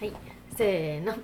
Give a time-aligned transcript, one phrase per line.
[0.00, 0.12] はい
[0.56, 1.14] せーの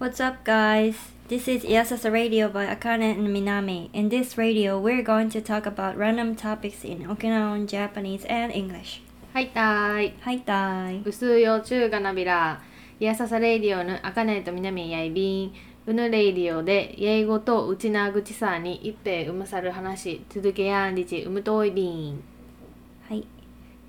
[0.00, 0.94] What's up, guys?
[1.28, 3.88] This is Yasasa Radio by Akane and Minami.
[3.92, 9.00] In this radio, we're going to talk about random topics in Okinawan Japanese and English.
[9.32, 11.02] はいたーい Hi, Dai.
[11.08, 12.60] うすよちゅうがなびら
[13.00, 15.52] いやささレイディオぬあかねとみなみやいびん
[15.86, 21.82] うぬレイディオで英語とうちなぐちさに一平うむさる話続けやんりちうむといび
[22.12, 22.22] ん.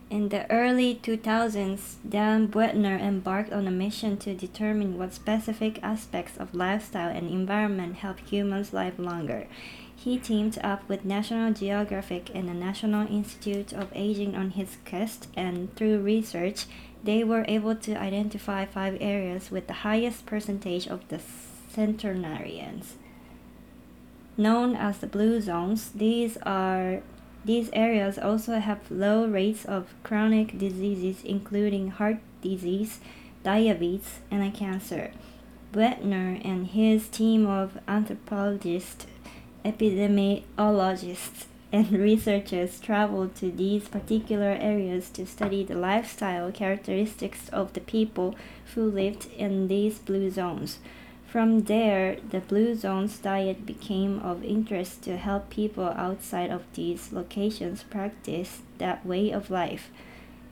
[0.07, 6.37] In the early 2000s, Dan Buettner embarked on a mission to determine what specific aspects
[6.37, 9.47] of lifestyle and environment help humans live longer.
[9.95, 15.27] He teamed up with National Geographic and the National Institute of Aging on his quest,
[15.35, 16.65] and through research,
[17.03, 21.19] they were able to identify five areas with the highest percentage of the
[21.69, 22.97] centenarians.
[24.37, 27.01] Known as the blue zones, these are
[27.45, 32.99] these areas also have low rates of chronic diseases including heart disease,
[33.43, 35.11] diabetes, and cancer.
[35.71, 39.05] Buettner and his team of anthropologists,
[39.63, 47.81] epidemiologists, and researchers traveled to these particular areas to study the lifestyle characteristics of the
[47.81, 48.35] people
[48.73, 50.79] who lived in these blue zones.
[51.35, 57.11] From there, the Blue Zones diet became of interest to help people outside of these
[57.11, 59.91] locations practice that way of life.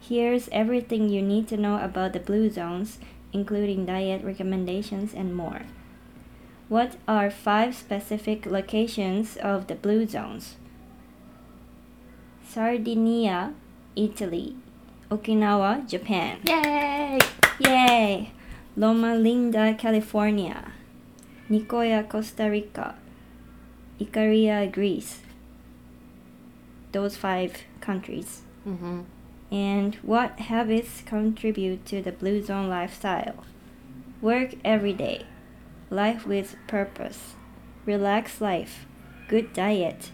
[0.02, 3.00] Here's everything you need to know about the Blue Zones,
[3.32, 5.62] including diet recommendations and more.
[6.68, 10.58] What are five specific locations of the Blue Zones?
[12.46, 13.54] Sardinia,
[13.96, 14.58] Italy,
[15.10, 16.42] Okinawa, Japan.
[16.46, 17.20] Yay!
[17.62, 18.33] Yay!
[18.76, 20.72] Loma Linda, California,
[21.48, 22.96] Nicoya, Costa Rica,
[24.00, 25.20] Icaria, Greece.
[26.92, 28.42] Those five countries.
[28.68, 29.02] Mm-hmm.
[29.52, 33.44] And what habits contribute to the Blue Zone lifestyle?
[34.22, 35.28] Work every day,
[35.92, 37.36] life with purpose,
[37.86, 38.88] relax life,
[39.28, 40.10] good diet,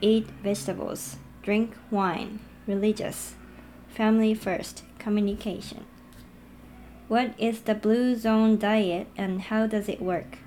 [0.00, 3.34] eat vegetables, drink wine, religious,
[3.88, 5.84] family first, communication.
[7.08, 10.38] What is the Blue Zone diet and how does it work?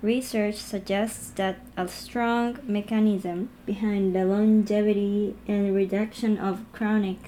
[0.00, 7.18] Research suggests that a strong mechanism behind the longevity and reduction of chronic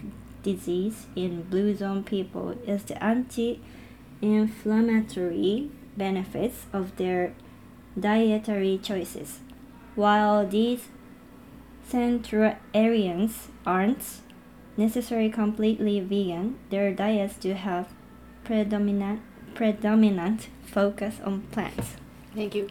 [0.42, 3.60] disease in Blue Zone people is the anti
[4.22, 7.34] inflammatory benefits of their
[7.98, 9.40] dietary choices.
[9.94, 10.88] While these
[11.86, 14.22] centenarians aren't
[14.78, 17.92] necessarily completely vegan, their diets do have
[18.46, 19.18] predominant
[19.54, 21.96] predominant focus on plants.
[22.34, 22.68] Thank you.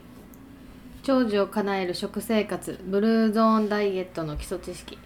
[1.03, 4.97] 長寿を叶える食生活ブルーゾーンダイエットの基礎知識。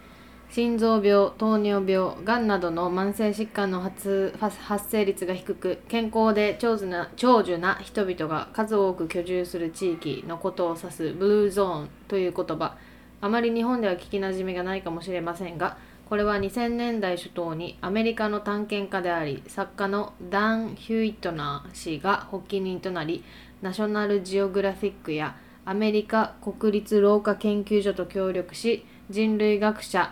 [0.52, 12.78] 心臓病糖尿病がんなどの慢性疾患の発発生率が低く健康で長寿な長寿な人々が数多く居住する地域のことを指すブルーゾーンという言葉。
[13.22, 15.78] あまり日本では聞きなじみがないかもしれませんが
[16.10, 23.24] これは2000年代初頭にアメリカの探検家であり作家のダン・ヒュイトナー氏が発起人となり
[23.62, 30.12] ナショナルジオグラフィックやアメリカ国立老化研究所と協力し人類学者、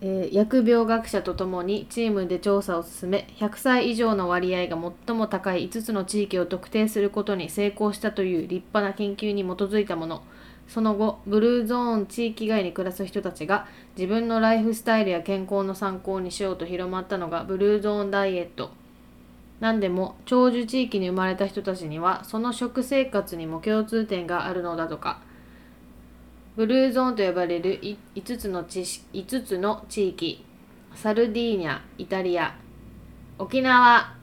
[0.00, 10.22] えー疫病学者とともにチームで調査を進め100歳以上の割合が最も高い5つの地域を特定することに成功したという立派な研究に基づいたもの。
[10.72, 13.66] その後ブルーゾーン地域外に暮らす人たちが
[13.96, 18.70] 自分のライフスタイルや健康の参考にしようと広まったのがブルーゾーンダイエット。
[19.58, 25.20] 何でも長寿地域に生まれた人たちにはその食生活にも共通点があるのだとか。
[26.54, 28.82] ブルーゾーンと呼ばれるい5つの地
[29.12, 30.44] 5つの地域。
[30.94, 32.54] サルディーニャイタリア。
[33.38, 34.14] 沖縄。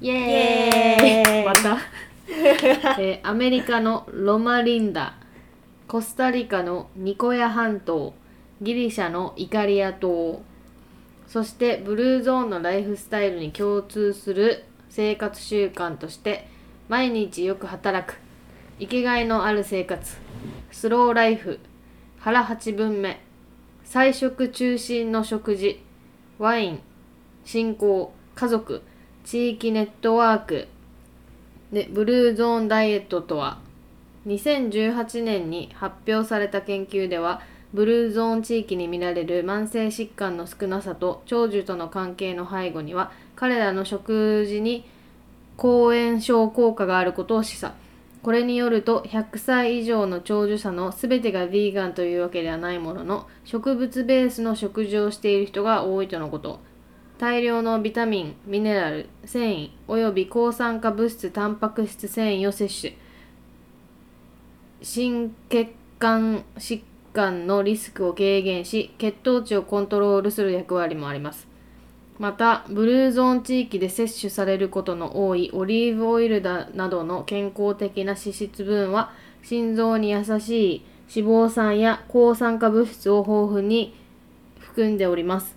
[0.00, 1.08] イエーイ。
[1.08, 1.44] イエーイ。
[1.44, 1.78] また、
[3.00, 5.17] えーアメリカのロマリンダ
[5.88, 8.12] コスタリカのニコヤ半島
[8.60, 10.42] ギリシャのイカリア島。
[11.26, 16.46] そしてブルーゾーンのライフスタイルに共通する生活習慣として
[16.90, 18.18] 毎日よく働く。
[18.78, 20.18] 生きがいのある生活
[20.70, 21.58] スローライフ
[22.18, 23.18] 腹八分目。
[23.82, 25.82] 菜食中心の食事。
[26.38, 26.80] ワイン
[27.46, 28.82] 信仰家族
[29.24, 30.68] 地域ネットワーク。
[31.72, 33.66] でブルーゾーンダイエットとは
[34.28, 37.40] 2018年に発表された研究では
[37.72, 44.86] ブルーゾーン地域に見られる慢性疾患の少なさと長寿との関係の背後には彼らの食事に
[45.56, 47.72] 抗炎症効果があることを示唆。
[48.22, 56.60] これによると100歳以上の長寿者の全てがヴィーガンというわけではないものの植物ベースの食事をしている人が多いとのこと。
[57.18, 62.96] 大量のビタミンミネラル繊維および抗酸化物質タンパク質繊維を摂取。
[64.82, 66.82] 心血管疾
[67.12, 71.48] 患のリスクを軽減し血糖値をコントロールする役割もあります。
[72.18, 80.84] またブルーゾーン地域で摂取されることの多いオリーブオイルだなどの健康的な脂質分は心臓に優しい
[81.14, 83.94] 脂肪酸や抗酸化物質を豊富に
[84.58, 85.56] 含んでおります。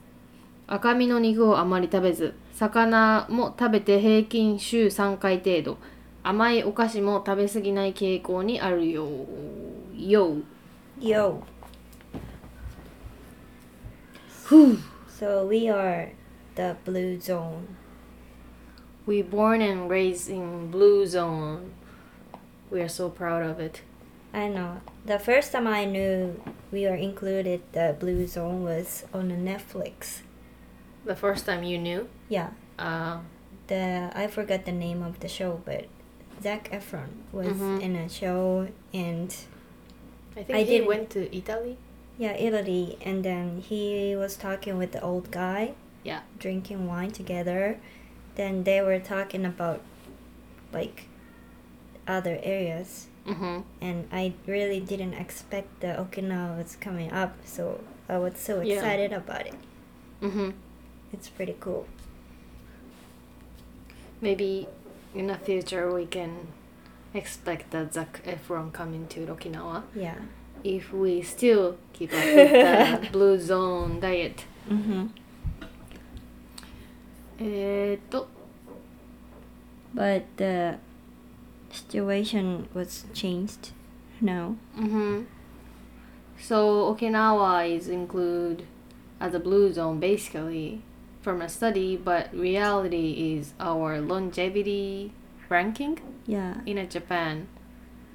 [0.67, 5.77] 赤身の肉をあまり食べず魚も食べて平均週3回程度。
[6.22, 9.06] 甘いお菓子も食べ過ぎない傾向にあるよ
[9.96, 10.36] よ
[11.00, 11.42] Yo.
[15.08, 16.12] So we are
[16.54, 17.76] the blue zone.
[19.06, 21.72] We born and raised in blue zone.
[22.70, 23.82] We are so proud of it.
[24.32, 24.80] I know.
[25.04, 26.40] The first time I knew
[26.72, 30.20] we were included the blue zone was on the Netflix.
[31.04, 32.50] The first time you knew, Yeah.
[32.78, 33.18] uh,
[33.68, 35.86] The I forgot the name of the show, but
[36.41, 37.81] Zac Efron was Mhm.
[37.81, 39.35] in a show and
[40.35, 41.77] I think I he didn't- went to Italy.
[42.17, 45.73] yeah, Italy and then he was talking with the old guy.
[46.03, 46.21] Yeah.
[46.39, 47.79] Drinking wine together.
[48.35, 49.81] Then they were talking about
[50.73, 51.07] like
[52.07, 53.61] other areas Mm-hmm.
[53.81, 58.75] and I really didn't expect the Okinawa was coming up, so I was so Yeah.
[58.75, 59.53] excited about it.
[60.21, 60.51] Mm-hmm.
[61.13, 61.85] It's pretty cool.
[64.21, 64.67] Maybe
[65.14, 66.48] in the future we can
[67.14, 70.16] expect that Zac Efron coming to Okinawa Yeah.
[70.64, 72.52] if we still keep up with
[73.02, 74.44] the blue zone diet.
[74.68, 75.06] Mm-hmm.
[77.38, 78.28] えーっと
[79.94, 80.78] But the
[81.70, 83.72] situation was changed
[84.20, 84.56] now.
[84.78, 85.22] Mm-hmm.
[86.38, 88.64] So Okinawa is included
[89.20, 90.82] as a blue zone basically
[91.22, 95.12] from a study, but reality is our longevity
[95.48, 96.54] ranking Yeah.
[96.66, 97.46] in a Japan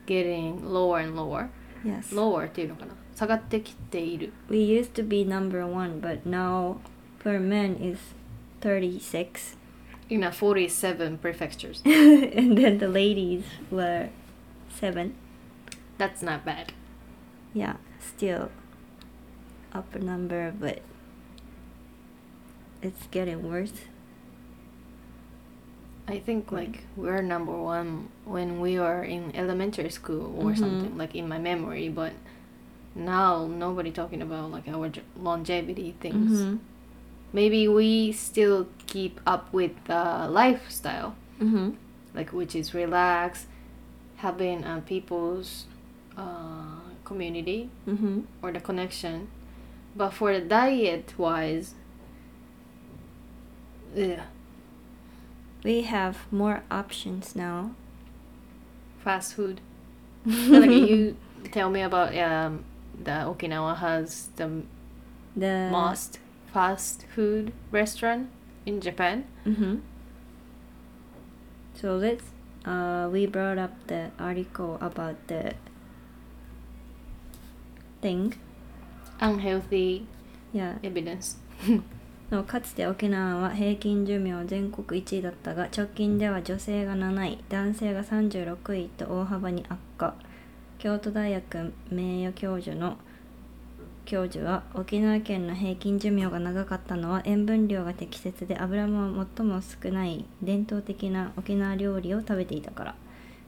[0.05, 1.49] getting lower and lower.
[1.83, 2.13] Yes.
[2.13, 4.31] lower っていうのかな下がってきている。
[4.49, 6.77] We used to be number one, but now
[7.19, 7.97] for men is
[8.61, 9.57] 36.
[10.09, 11.81] in a 47 prefectures.
[11.85, 14.09] and then the ladies were
[14.69, 15.13] seven.
[15.97, 16.73] That's not bad.
[17.53, 18.49] Yeah, still
[19.73, 20.81] upper number, but
[22.86, 23.72] it's getting worse.
[26.08, 30.58] I think like we're number one when we were in elementary school or Mhm.
[30.58, 32.12] something like in my memory, but
[32.94, 34.90] now nobody talking about like our
[35.20, 36.40] longevity things.
[36.42, 36.58] Mhm.
[37.32, 41.74] Maybe we still keep up with the lifestyle, Mhm.
[42.14, 43.46] like which is relax,
[44.16, 45.66] having uh, people's
[46.16, 48.22] uh, community Mhm.
[48.42, 49.28] or the connection.
[49.94, 51.74] But for the diet wise,
[53.96, 54.20] ugh,
[55.64, 57.70] We have more options now.
[59.02, 59.60] fast food.
[60.26, 61.16] like you
[61.52, 62.64] tell me about um,
[62.98, 64.62] the Okinawa has the
[65.36, 66.18] The most
[66.52, 68.28] fast food restaurant
[68.66, 69.24] in Japan.
[69.46, 69.80] Mhm.
[71.74, 72.24] So let's.
[72.64, 75.54] Uh, we brought up the article about the
[78.02, 78.34] thing.
[79.20, 80.06] Unhealthy
[80.52, 80.78] Yeah.
[80.82, 81.36] evidence.
[82.30, 90.14] のかつて沖縄は平均寿命全国1位だったが直近では女性が7位男性が36位と大幅に悪化。
[90.78, 92.96] 京都大学名誉教授の
[94.04, 102.94] 教授は沖縄県の平均寿命が長かったのは塩分量が適切で油も最も少ない伝統的な沖縄料理を食べていたから。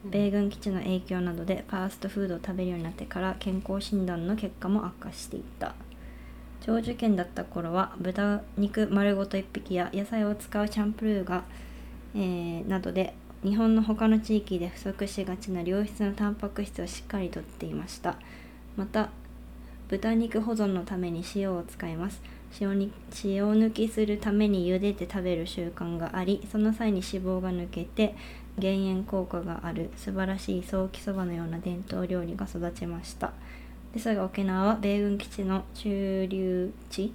[0.05, 5.75] 米軍基地の影響などでファーストフードを食べるようになってから健康診断の結果も悪化していった
[6.61, 11.45] 長寿県だった頃は豚肉丸ごと1匹や野菜を使うチャンプルーが、
[12.15, 18.17] えーなどで日本の他の地域で不足しがちな良質なタンパク質をしっかりとっていました。
[18.77, 19.11] また
[19.89, 22.21] 豚肉保存のために塩を使います。
[22.61, 22.91] 塩に
[23.25, 28.17] 塩抜きするために茹でて食べる習慣がありその際に脂肪が抜けて
[28.59, 33.33] 減塩効果がある素晴らしいソーキそばのような伝統料理が育ちました。
[33.93, 37.13] ですが沖縄は米軍基地の駐留地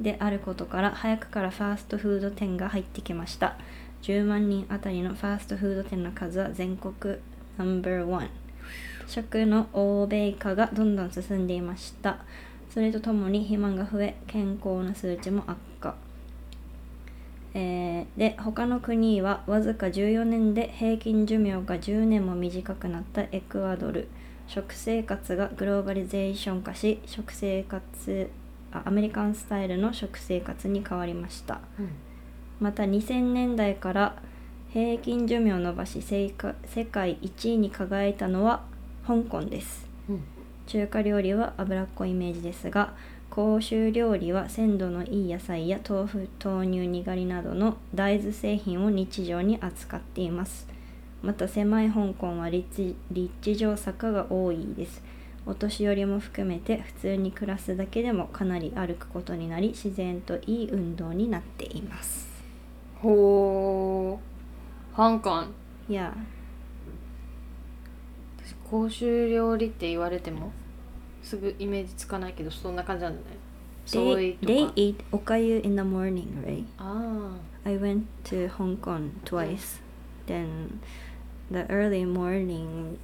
[0.00, 3.56] であることから早くからファーストフード店が入ってきました。
[4.02, 7.16] 10万人あたりのファーストフード店の数は全国
[7.56, 8.30] ナンバーワン。
[9.06, 12.18] 食の欧米化がどんどん進んでいました。
[12.70, 15.94] それとともに肥満が増え健康な数値も悪化。
[17.54, 24.08] えーで他の国はわずか14年で平均寿命が10年も短くなったエクアドル。
[24.48, 28.30] 食生活がグローバリゼーション化し食生活
[28.72, 31.60] あアメリカンスタイルの食生活に変わりました。
[32.58, 34.16] また2000年代から
[34.70, 38.62] 平均寿命を伸ばし世界世界1位に輝いたのは
[39.06, 39.86] 香港です。
[40.08, 40.24] うん。
[40.66, 42.94] 中華料理は脂っこいイメージですが
[43.30, 50.66] 甲州料理は鮮度のいい野菜や豆腐豆乳にがりなどの大豆製品を日常に扱っています
[51.22, 55.02] また狭い香港は立地立地上坂が多いです。
[55.46, 62.28] お年寄りも含めて普通に暮らすだけでもかなり歩くことになり自然といい運動になっています。
[63.00, 64.20] ほ
[64.92, 65.44] う香港
[65.88, 66.14] いや。
[68.36, 70.52] 私公衆料理って言われても
[71.22, 73.36] すぐイメージつかないけどそんな感じなんだね。
[73.86, 74.72] ソ they, they か。
[74.76, 76.64] eat okayu in the morning right?
[76.78, 79.80] あ I went to Hong Kong twice.
[80.26, 80.78] Then
[81.50, 82.98] the early morning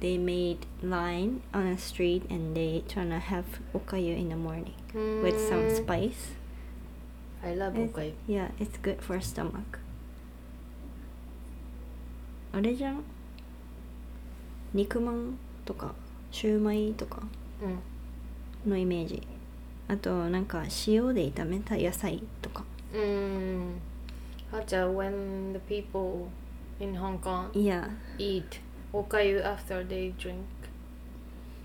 [0.00, 5.22] they made line on a street and they tryna have okayu in the morning mm.
[5.22, 5.76] with some mm.
[5.76, 6.32] spice.
[7.42, 8.12] I love it's, okayu.
[8.26, 9.78] Yeah, it's good for stomach.
[12.56, 13.14] original nikuman toka
[13.52, 15.94] shumai toka あれじゃん肉まんとか
[16.30, 17.22] シューマイとか
[18.66, 19.22] のイメージ、
[19.88, 23.80] うん、あとなんか塩で炒めた野菜とかうん
[24.52, 26.28] Hacha, when the people
[26.80, 27.50] in Hong Kong?
[27.58, 28.44] いや eat.
[28.92, 30.34] おかゆ after they drink?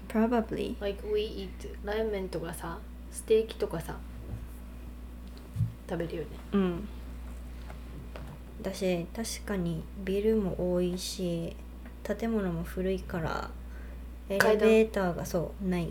[0.07, 0.75] Probably.
[0.79, 1.49] Like we eat
[1.83, 2.79] ラーメンとかさ
[3.11, 3.97] ステーキとかさ
[5.89, 6.29] 食べるよね。
[6.53, 6.87] うん
[8.61, 11.55] だし確かにビルも多いし
[12.03, 13.49] 建物も古いから
[14.29, 15.89] エレ階段ベーターがそうない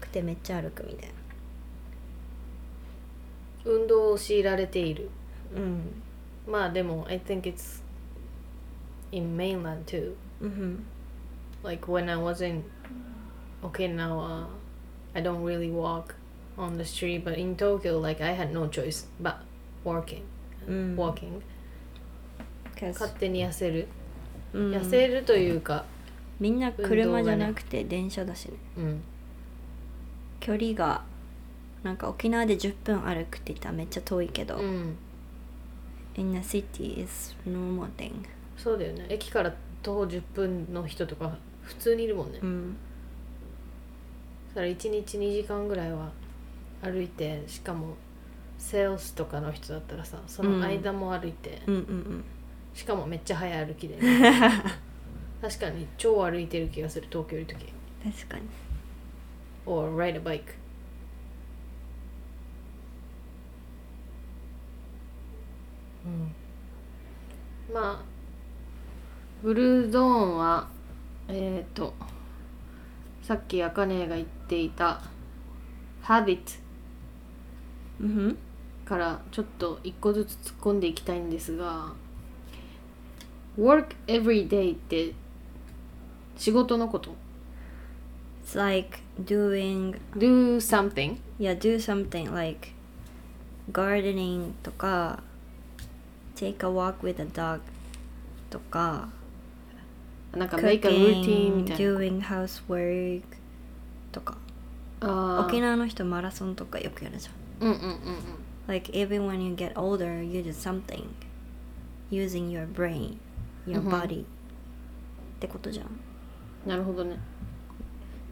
[0.00, 1.10] くてめっちゃ歩くみたい
[3.64, 5.10] 運動を強いられている。
[5.54, 6.02] なうん
[6.46, 7.82] まあでも I think it's
[9.12, 10.84] in mainland too うん
[11.62, 12.62] like when I was in
[13.62, 14.46] Okinawa
[15.14, 16.14] I don't really walk
[16.56, 19.36] on the street but in Tokyo like I had no choice but
[19.84, 20.22] walking
[20.66, 21.40] うん walking
[22.80, 23.88] 勝手に痩せる、
[24.54, 25.84] うん痩せるというか
[26.38, 29.02] みんな車じゃなくて電車だしねうん
[30.40, 31.04] 距離が
[31.82, 34.96] なんか沖縄で10分歩くって言ったらめっちゃ遠いけど、うん
[36.16, 38.26] in the city is normal thing
[38.62, 39.06] そうだよね。
[39.08, 42.76] 駅から徒歩10分の人とか普通にいるもんね、うん。
[44.48, 46.10] そしたら1日2時間ぐらいは
[46.82, 47.94] 歩いてしかも
[48.58, 51.74] セールスとかの人だったらさその間も歩いて、うん。
[51.74, 52.24] うんうん
[52.72, 53.98] しかもめっちゃ早歩きで、
[55.42, 57.66] 確かに超歩いてる気がする東京いる時。
[58.04, 58.42] 確かに。
[59.66, 60.42] Or ride a bike
[66.06, 66.34] うん。
[67.74, 68.09] まあ
[69.42, 70.68] ブルーゾーンは
[71.28, 71.94] えっ、と
[73.22, 75.00] さっきあかねが言っていた
[76.02, 76.40] habit
[78.00, 78.38] うん
[78.84, 81.92] からちょっと一個ずつ突っ込んでいきたいんですが
[83.58, 85.14] work every day って
[86.36, 87.14] 仕事のこと
[88.44, 92.70] It's like doing do something yeah do something like
[93.70, 95.22] gardening とか
[96.34, 97.60] take a walk with a dog
[98.50, 99.08] とか
[100.36, 103.22] なんか make a routine みたいな doing housework
[104.12, 104.36] とか
[105.46, 107.96] 沖縄の人マラソンとかよくやるじゃんうんうんうんうん
[108.68, 111.04] like even when you get older you do something
[112.10, 113.16] using your brain
[113.66, 114.24] your うん body っ
[115.40, 115.88] てことじゃん
[116.66, 117.18] なるほどね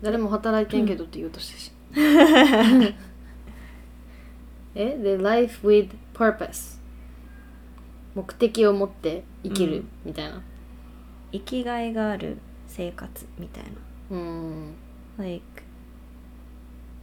[0.03, 1.73] 誰も働いてんけどって言おうとしてし、
[4.77, 6.79] えで life with purpose
[8.15, 10.41] 目的を持って生きるうんみたいな
[11.33, 13.71] 生きがいがある生活みたいな。
[14.11, 14.75] うん、
[15.19, 15.43] like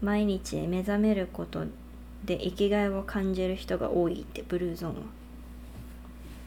[0.01, 1.65] 毎日目覚めること
[2.24, 5.01] で生きがいを感じる人が多いってブルーゾーンは。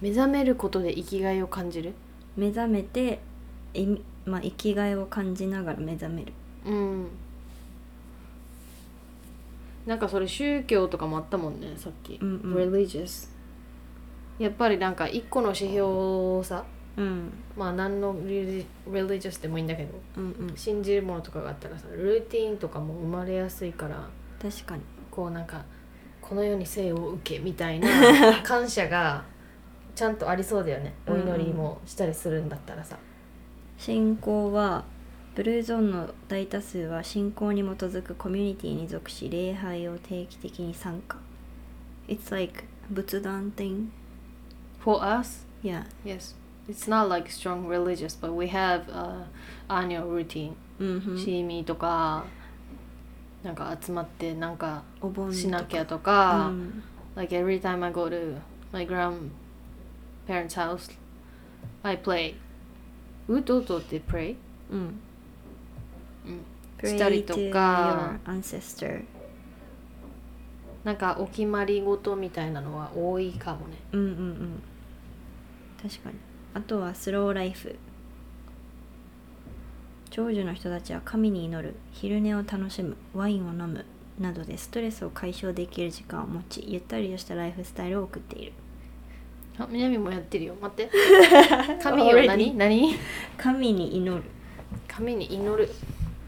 [0.00, 1.94] 目覚めることで生きがいを感じる？
[2.36, 3.20] 目覚めて
[3.74, 6.32] えみまあ、生きがいを感じながら目覚める。
[6.66, 7.08] うん。
[9.86, 12.54] なんかそれ宗教とかもあったもんねさっき、うんうん。
[12.54, 13.30] Religious
[14.38, 16.77] やっぱりなんか一個の指標をさうん
[17.56, 20.56] まあ何の reli- religious でもいいんだけどうんうん。
[20.56, 24.08] 信じるものとかがあったらさルーティーンとかも生まれやすいから
[24.42, 24.82] 確かに。
[25.10, 25.64] こうなんか
[26.20, 27.88] この世に生を受けみたいな
[28.42, 29.24] 感謝が
[29.94, 30.94] ちゃんとありそうだよね。
[31.06, 32.96] お祈りもしたりするんだったらさ。
[33.78, 34.84] 信仰は
[35.34, 41.16] ブルーゾーンの大多数は信仰に基づくコミュニティに属し礼拝を定期的に参加。
[42.08, 43.88] It's like 仏壇 thing.
[44.80, 45.84] For us, Yeah.
[46.04, 46.34] yes.
[46.68, 49.26] It's not like strong religious, but we have a
[49.68, 50.52] annual routine.
[50.78, 52.24] うんふんシーミーとか、
[53.42, 54.82] なんか集まってなんか
[55.32, 56.82] しなきゃとうか、ん
[57.16, 58.36] like every time I go to
[58.72, 59.30] my grandparents'
[60.54, 60.90] house,
[61.82, 62.34] I play.
[63.28, 64.36] ウトトって pray?
[64.70, 65.00] うん
[66.80, 66.88] うん。
[66.88, 69.04] したりとか ancestor.
[70.84, 73.76] なんかお決まり事みたいなのは多いかもね。
[73.92, 74.62] うんうんうん
[75.82, 76.16] 確かに
[76.54, 77.76] あとはスローライフ。
[80.10, 81.76] 長寿の人たちは神に祈る。
[81.92, 82.96] 昼寝を楽しむ。
[83.14, 83.84] ワインを飲む。
[84.18, 88.52] などでストレスを解消できる時間を持ちゆったりとしたライフスタイルを送っている。
[89.58, 90.54] あ、南もやってるよ。
[90.60, 90.90] 待って。
[91.82, 92.26] 神よ。
[92.26, 92.56] 何？
[92.56, 92.94] 何？
[93.36, 94.22] 神に祈る、
[94.88, 95.68] 神に祈る。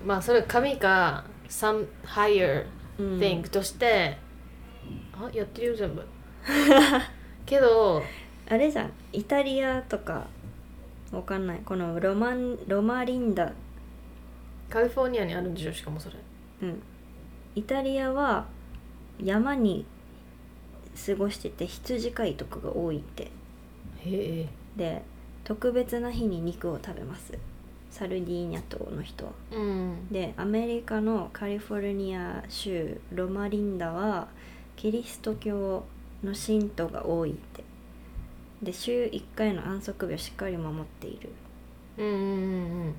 [0.05, 2.67] まあそれ神か some higher
[2.99, 3.19] うん。
[3.19, 4.17] thing として、
[5.13, 6.03] あ、やってるよ全部。
[7.47, 8.03] けど、
[8.51, 10.27] あれじゃんイタリアとか
[11.13, 11.61] わかんない。
[11.65, 13.53] このロマンロマリンダ。
[14.69, 16.17] カリフォルニアにあるんでしょしかもそれ。
[16.63, 16.83] うん。
[17.55, 18.47] イタリアは
[19.23, 19.87] 山に
[21.07, 23.25] 過ごしてて羊飼いとかが多いって。
[23.25, 23.31] へ
[24.05, 24.49] え。
[24.77, 25.03] で
[25.45, 27.39] 特別な日に肉を食べます。
[27.91, 29.33] サルディーニャ島の人は。
[29.53, 30.09] うん。
[30.11, 34.27] でアメリカのカリフォルニア州ロマリンダは
[34.75, 35.85] キリスト教
[36.25, 37.70] の信徒が多いって
[38.63, 41.31] で週1回の安息日をしっかり守っている
[41.99, 42.95] うんうんうんうん。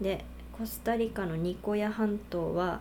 [0.00, 2.80] でコスタリカのニコヤ半島は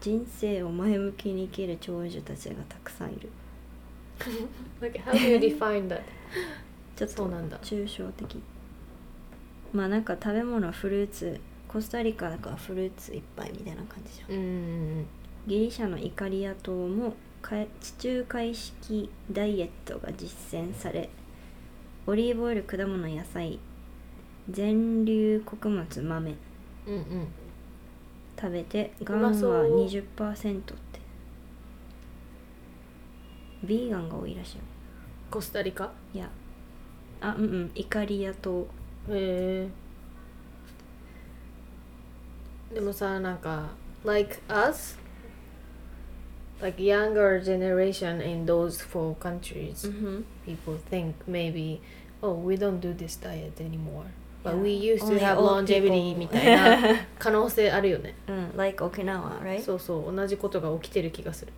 [0.00, 3.30] 人生を前向きに生きる長寿たちがたくさんいる
[4.80, 6.02] Like, how do you define that?
[6.96, 7.28] ちょっと。
[7.62, 8.40] 抽象的
[9.72, 14.40] まあなんか食べ物フルーツコスタリカだからフルーツいっぱいみたいな感じじゃんうんう
[15.00, 15.06] ん
[15.46, 21.10] ギリシャのイカリア島もか地中海式ダイエットが実践され
[22.06, 23.58] オリーブオイル果物野菜。
[24.50, 26.34] 全粒穀物豆。
[26.86, 26.94] うん。
[26.94, 27.00] うん。
[27.00, 27.28] うん。
[28.38, 29.18] 食べてがう。
[29.18, 30.74] んまはそう20%って。
[33.64, 34.62] ビーガンが多いらしいよ。
[35.30, 35.90] コスタリカ？
[36.12, 36.28] いや。
[37.20, 37.70] あうんうん。
[37.74, 38.66] イカリア島。
[39.08, 39.68] へ
[42.70, 42.74] え。
[42.74, 43.70] でもさなんか
[44.04, 44.98] like us?
[46.60, 51.80] Like younger generation in those four countries、ん people think maybe
[52.23, 54.05] oh we don't do this diet anymore
[54.43, 54.61] but Yeah.
[54.61, 56.17] we used to Only have old longevity people.
[56.19, 56.55] みたい
[56.93, 61.51] な可能性あるよね うん like Okinawa right そうそう同じことが起きてる気がする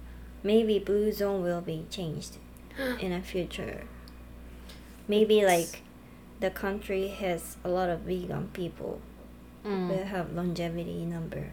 [0.44, 2.40] maybe blue zone will be changed
[3.00, 3.84] in a future
[5.08, 5.80] maybe like
[6.40, 8.98] the country has a lot of vegan people
[9.64, 11.44] うん will have longevity number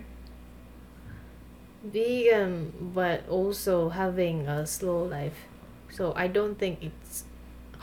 [1.85, 5.47] vegan but also having a slow life
[5.91, 7.25] so i don't think it's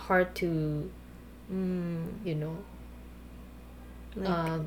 [0.08, 0.92] hard to うん
[1.51, 2.25] Mm.
[2.25, 2.57] you know
[4.15, 4.59] like, uh,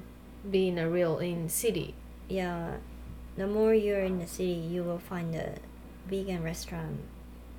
[0.49, 1.95] being a real in city.
[2.27, 2.77] Yeah.
[3.37, 5.55] The more you're in the city you will find a
[6.07, 6.99] vegan restaurant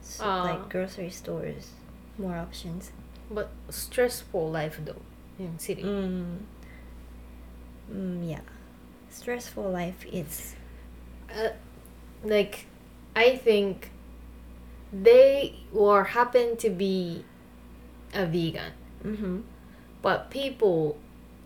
[0.00, 0.42] so, uh, ah.
[0.42, 1.70] like grocery stores
[2.18, 2.92] more options.
[3.30, 5.02] But stressful life though
[5.38, 5.82] in city.
[5.82, 6.38] Mm,
[7.92, 8.40] mm yeah.
[9.10, 10.54] Stressful life is
[11.30, 11.50] uh,
[12.22, 12.66] like
[13.16, 13.90] i think
[14.92, 17.24] they were happen to be
[18.12, 18.72] a vegan
[20.02, 20.96] but people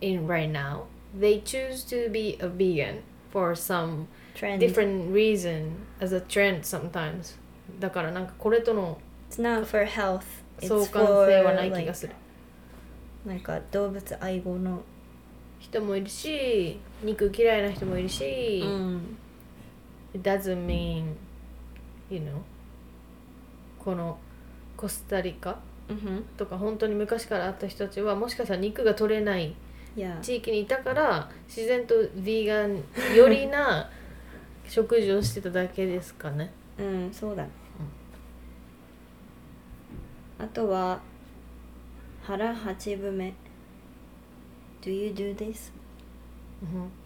[0.00, 0.84] in right now
[1.18, 7.36] they choose to be a vegan for some trend different reason as a trend sometimes
[7.80, 8.98] だからなんかこれとの
[9.30, 10.22] it's not for health
[10.60, 12.14] it's 相関性はない気がする
[13.26, 14.82] なんか動物愛護の
[15.58, 19.16] 人もいるし肉嫌いな人もいるし、ん
[20.14, 21.14] It doesn't mean
[22.08, 22.40] you know
[23.78, 24.18] この
[24.76, 25.56] コスタリカうん
[26.36, 29.54] とか本当に昔からあった人たちはもしかしたら肉が取れない
[30.22, 33.90] 地域にいたから自然とヴィーガンよりな
[34.68, 36.52] 食事をしてただけですかね。
[36.78, 37.46] うんそうだ、
[40.38, 41.00] あとは
[42.22, 43.34] 腹八分目。
[44.82, 45.72] Do you do this?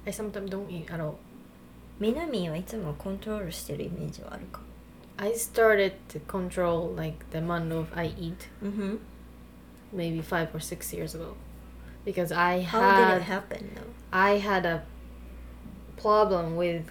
[0.04, 1.14] I sometimes don't eat at all.
[2.00, 4.60] 南はいつもコントロールしてるイメージはあるか
[5.21, 8.99] I started to control like the amount of I eat うん
[9.91, 11.35] maybe five or six years ago
[12.05, 13.93] because I How did it had happen though?
[14.11, 14.83] I had a
[15.97, 16.85] problem with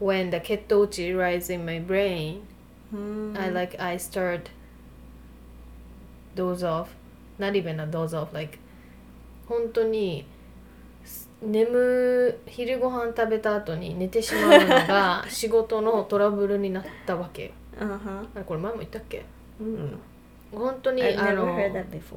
[0.00, 2.42] when the ketochi rise in my brain
[2.92, 4.50] うん I like I start
[6.34, 6.88] doze off
[7.38, 8.58] not even a doze off like
[9.48, 10.31] 本当にす
[11.45, 18.19] 眠昼ご飯食べた後に寝てしまうのが 仕事のトラブルになったわけよ Uh-huh.
[18.35, 19.25] あれこれ前も言ったっけ
[19.59, 19.97] ？Mm.
[20.51, 21.57] 本当にあの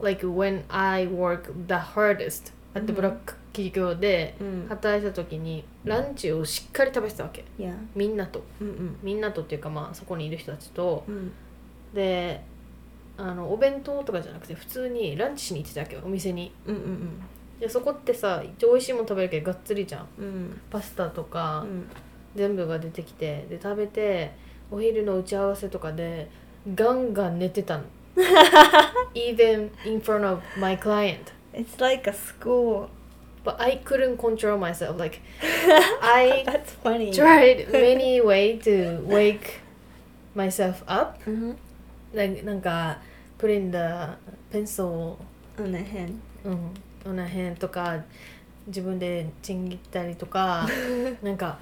[0.03, 7.75] like when I work the hardest at the うんブラック企業でうん働いた時にランチをしっかり食べてたわけ Yeah.
[7.95, 8.97] みんなと Mm-mm.
[9.03, 11.31] みんなとっていうかまあそこにいる人たちと Mm.
[11.95, 12.43] で
[13.17, 17.09] あのお弁当とかじゃなくて普通にランチしに行ってたわけよお店に Mm-mm.
[17.61, 20.59] でそこってさ一応美味しいもの食べるけどがっつりじゃん Mm.
[20.71, 21.85] パスタとか Mm.
[22.37, 24.33] 全部が出てきてで食べて
[24.71, 26.29] お昼の打ち合わせとかで
[26.75, 27.85] ガンガン寝てたの
[29.15, 32.89] even in front of my client It's like a school.
[33.45, 35.21] but I couldn't control myself like
[36.03, 37.13] I That's funny.
[37.13, 39.61] tried many way to wake
[40.35, 41.55] myself up Mm-hmm.
[42.15, 42.99] なんなんか
[43.39, 44.17] putting the
[44.51, 45.17] pencil
[45.59, 46.15] On the hand.
[46.45, 46.59] うん、
[47.07, 48.03] この辺とか
[48.67, 50.67] 自分でちんぎったりとか
[51.23, 51.59] なんか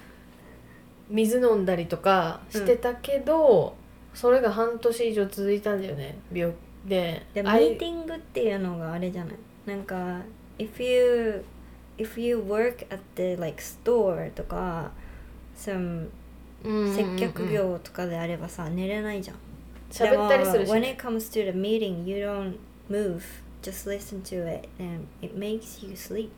[1.11, 3.75] 水飲んだりとかしてたけど、
[4.15, 6.55] それが半年以上続いたんだよね病
[6.87, 9.35] ででミーティングっていうのがあれじゃない？
[9.67, 10.23] なんか
[10.59, 11.45] if you
[11.99, 14.91] if you work at the like store とか
[15.57, 16.09] some
[16.65, 19.37] うんうんうん接客業とかであればさ寝れないじゃん。
[19.91, 22.57] 喋ったりするしでも when it comes to the meeting you don't
[22.91, 23.21] move
[23.65, 26.31] just listen to it and it makes you sleep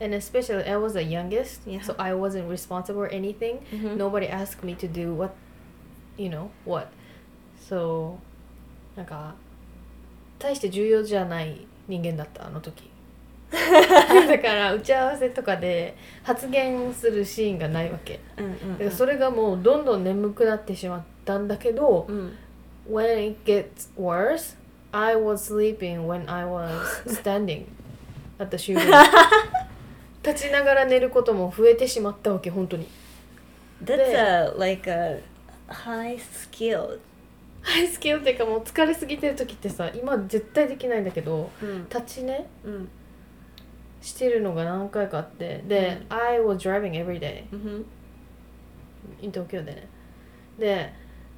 [0.00, 1.82] and especially I was the youngest Yeah.
[1.82, 3.60] so I wasn't responsible or anything
[3.96, 5.32] nobody asked me to do what
[6.16, 6.88] you know what
[7.68, 8.16] so
[8.96, 9.34] なんか
[10.38, 12.90] 大して重要じゃない人間だったあの時
[13.52, 22.36] だから打ち合わせとかで発言するシーンがないわけうんうんだからそれがもうどんどん眠くなってしまったんだけどうん
[22.90, 24.56] when it gets worse
[24.92, 26.70] I was sleeping when I was
[27.06, 27.64] standing
[28.38, 28.86] at the showroom
[30.22, 32.86] 立ちながら寝ることも増えてしまったわけ本当に
[33.82, 35.22] That's a like a
[35.68, 37.00] high skill
[37.62, 42.88] ハイスキルっていうかもう疲れすぎてる時ってさ今絶対できないんだけどうん立ち寝うん
[44.00, 47.86] してるのが何回かあってで、I was driving every day うん
[49.20, 49.88] 東京でね
[50.58, 50.92] で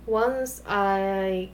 [0.07, 1.51] once I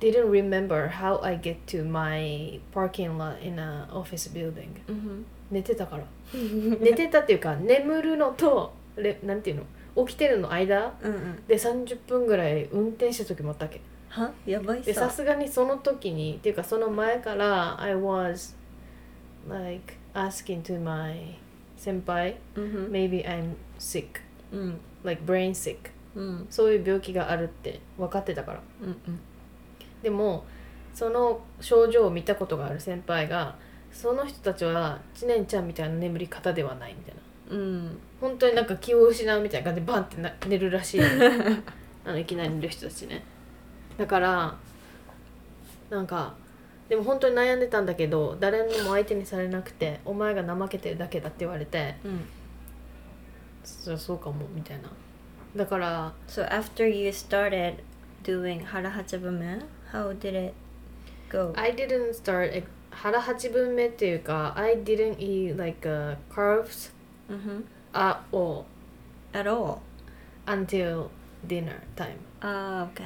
[0.00, 4.68] didn't remember how I get to my parking lot in a office building.
[4.88, 6.04] うん寝てたから。
[6.80, 9.56] 寝てたっていうか眠るのとレなんていう
[9.96, 10.06] の？
[10.06, 11.46] 起きてるの間うんうん。
[11.46, 13.80] で30分ぐらい運転した時もあったっけ。
[14.10, 14.30] は？
[14.46, 18.54] やばいでささすがにその時にっていうかその前から I was
[19.48, 21.36] like asking to my
[21.76, 24.06] 先輩うん maybe I'm sick.
[24.52, 25.90] うん like brain sick.
[26.14, 28.60] うんそういう病気があるって分かってたから。
[28.82, 29.20] うんうん
[30.02, 30.44] でも
[30.94, 33.56] その症状を見たことがある先輩が
[33.92, 37.20] その人たちは知念ちゃんみたいな眠り方ではないみたいな。
[37.50, 37.98] うん。
[38.20, 41.00] 本当になんか気を失うみたいな感じでバンってな寝るらしい。
[42.04, 43.24] あのいきなり寝る人たちね。
[43.96, 44.56] だから
[45.90, 46.34] なんか
[46.88, 52.24] でも本当に悩んでたんだけど誰にも相手にされなくてお前が怠けてるだけだって言われてうん。
[53.64, 54.88] そりゃそうかもみたいな。
[55.56, 57.76] だから So after you started
[58.22, 59.58] doing 腹八分目
[59.92, 60.54] how did it
[61.30, 61.52] go?
[61.56, 66.90] I didn't start eh, 腹八分目っていうか I didn't eat like、uh, carbs
[67.30, 67.64] Mhm.
[67.92, 68.64] at all
[69.32, 69.78] At all?
[70.46, 71.08] until
[71.46, 73.04] dinner time Ah, okay.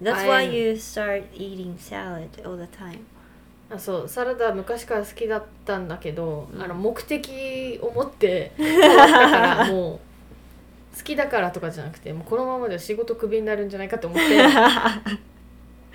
[0.00, 3.00] That's I why you start eating salad all the time.
[3.70, 14.42] あそうサラダ昔から好きだったんだけど、うんあの目的を持ってだからもう好きだからとかじゃなくてもうこのままでは仕事クビになるんじゃないかと思って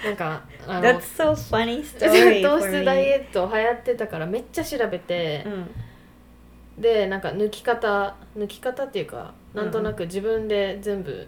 [0.04, 6.82] なんかあの That's so funny 糖 story 質 for ダイ.エット流行ってたからめっちゃ調べて、うん。
[6.82, 11.28] でなんか抜き方抜き方っていうかなんとなく自分で全部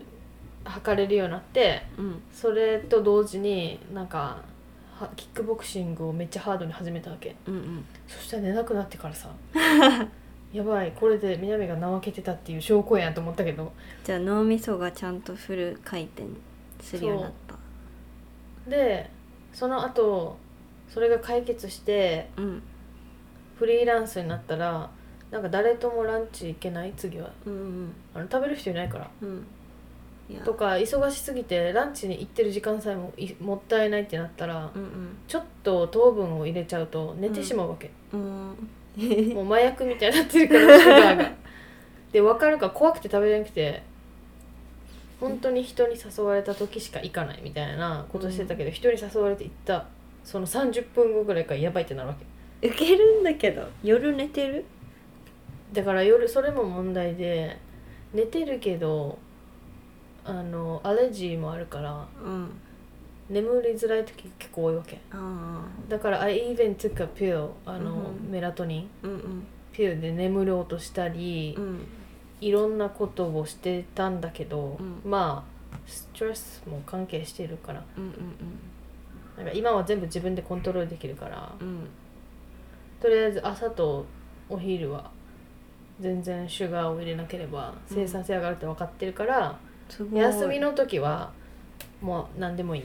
[0.63, 2.21] 測れるようになってうん。
[2.31, 4.37] それと同時になんか
[4.99, 7.35] はキックボクシングをめっちゃハードに始めたわけ。
[7.47, 7.85] うんうん。
[8.07, 9.29] そしたら寝なくなってからさ
[10.53, 13.71] やばいこれで南が怠けてたっていう証拠やんと思ったけど。
[14.03, 16.23] じゃあ脳みそがちゃんとフル回転
[16.81, 17.55] するようになった
[18.69, 19.09] で
[19.53, 20.37] その後
[20.87, 22.63] それが解決してうん。
[23.57, 24.89] フリーランスになったら
[25.31, 26.93] なんか誰ともランチ行けない？
[26.95, 27.29] 次は。
[27.45, 29.11] うんうんあの食べる人いないから。
[29.21, 29.45] うん。
[30.29, 30.41] いや。
[30.41, 38.57] とか忙しすぎてランチに行ってる時間さえもいもったいないってなったらうんちょっと糖分を入れちゃうと寝てしまうわけ、うん。
[38.97, 39.33] うん。
[39.33, 41.31] もう麻薬みたいになってるからシュガーが。
[42.13, 43.83] で分かるか怖くて食べれなくて
[45.19, 49.85] 本当に人に誘われた時しか行かないみたいなことしてたけど、人に誘われて行った
[50.23, 52.15] その30分後ぐらいからやばいってなるわ
[52.61, 52.67] け。
[52.67, 54.65] 受けるんだけど夜寝てる？
[55.73, 57.57] だから夜それも問題で
[58.13, 59.17] 寝てるけど
[60.25, 62.51] あのアレルギーもあるからうん。
[63.29, 64.99] 眠りづらい時結構多いわけ。
[65.11, 68.89] あだから I even took a pill あの、うんメラトニン。
[69.03, 69.47] あうんうん。
[69.71, 71.87] ピルで眠ろうとしたり、うん
[72.41, 75.01] いろんなことをしてたんだけど、うん。
[75.09, 77.83] まあストレスも関係してるから。
[77.97, 78.13] うんうん
[79.37, 81.53] なんか今は全部自分でコントロールできるから。
[81.59, 81.67] うん。
[81.67, 81.87] うん
[83.01, 84.05] とりあえず朝と
[84.49, 85.09] お昼は
[86.01, 89.57] 全然シュガーを入れなければ生産性上がるって分かってるから、
[89.89, 90.19] すごい。
[90.21, 91.31] 休みの時は
[92.01, 92.83] もう何でもいい。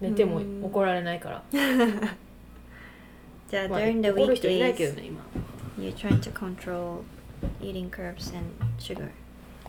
[0.00, 0.64] 寝てもうん。
[0.64, 4.74] 怒られないから、 じゃあ、まあ during the weekdays
[5.78, 7.02] you're trying to control
[7.60, 9.08] eating carbs and sugar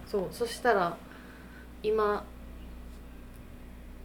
[0.05, 0.95] そうそしたら
[1.83, 2.23] 今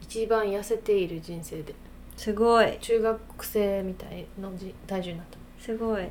[0.02, 1.74] 一番痩せている人生で
[2.16, 6.08] すごい中学生みたいのじ体重になったすごい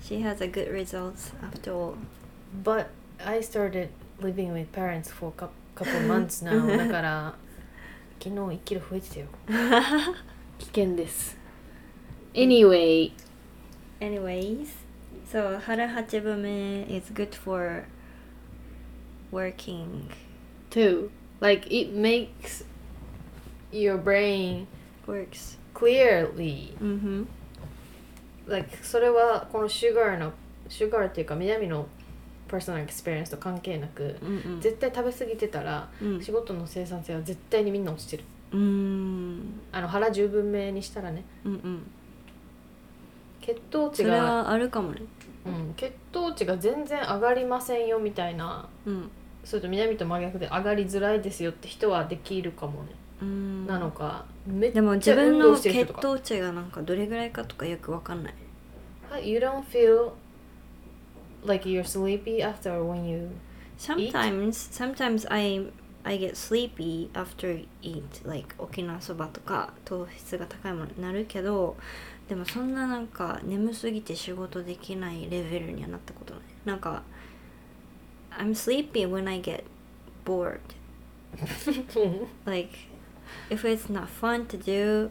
[0.00, 1.94] She has a good results after all
[2.62, 2.86] But
[3.24, 3.88] I started
[4.20, 7.34] living with parents for a cou- couple months now だから
[8.22, 9.26] 昨日1キロ増えてたよ
[10.58, 11.36] 危険です
[12.34, 13.10] Anyway
[14.00, 14.68] Anyways
[15.30, 17.84] so 腹八分目 is good for
[19.32, 20.10] working.
[20.70, 21.10] Too.
[21.40, 22.64] Like it makes
[23.70, 24.66] your brain
[25.06, 25.58] works.
[25.74, 26.74] clearly.
[26.80, 27.28] うんふん
[28.46, 30.32] like それはこの sugar の
[30.68, 31.86] sugar っていうか南の
[32.48, 34.60] personal experience と関係なくうんうん。
[34.60, 36.22] 絶対食べ過ぎてたらうん。
[36.22, 38.24] 仕事の生産性は絶対にみんな落ちてる。
[38.52, 39.60] うーん。
[39.70, 41.24] あの腹十分目にしたらね。
[41.44, 41.82] うんうん。
[43.40, 45.02] 血糖値それが、はあるかもね
[45.44, 48.68] うん、血糖値が全然上がりませんよみたいな。
[48.86, 49.10] うん。
[49.44, 52.90] それと南と真逆で上がりづらいですよって人はできるかもね、
[53.22, 53.66] うーん。
[53.66, 56.00] なのかめっでもちゃ運自分の動してる人とか。
[56.00, 58.34] 血糖値がなんかどれぐらいかとかよくわかんない。
[59.10, 60.12] はい You don't feel
[61.46, 63.30] like you're sleepy after when you
[63.78, 65.70] Sometimes sometimes I
[66.04, 71.76] I get sleepy after eat like 沖縄そばとか糖質が高いものになるけど
[72.28, 76.42] でもそんななんか眠すぎて仕事できないレベルにはなったことない。
[76.64, 77.02] なんか
[78.30, 79.64] I'm sleepy when I get
[80.24, 80.60] bored.
[82.44, 82.70] Like
[83.50, 85.10] if it's not fun to do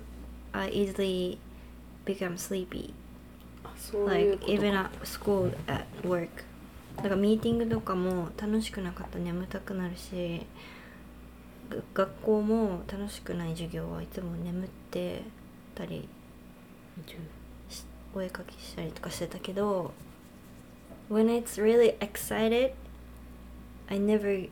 [0.54, 1.40] I easily
[2.06, 2.94] become sleepy.
[3.64, 6.30] あそういう like even か at school at work.
[6.98, 10.46] だからミーティングとかも楽しくなかったら眠たくなるし
[11.70, 15.24] が学校も楽しくない授業はいつも眠って
[15.76, 16.08] たりし
[18.16, 19.92] お絵かきしたりとかしてたけど
[21.10, 22.74] when it's really excited
[23.90, 24.50] I never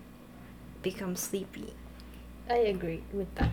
[0.82, 1.74] become sleepy.
[2.48, 3.50] I agree with that.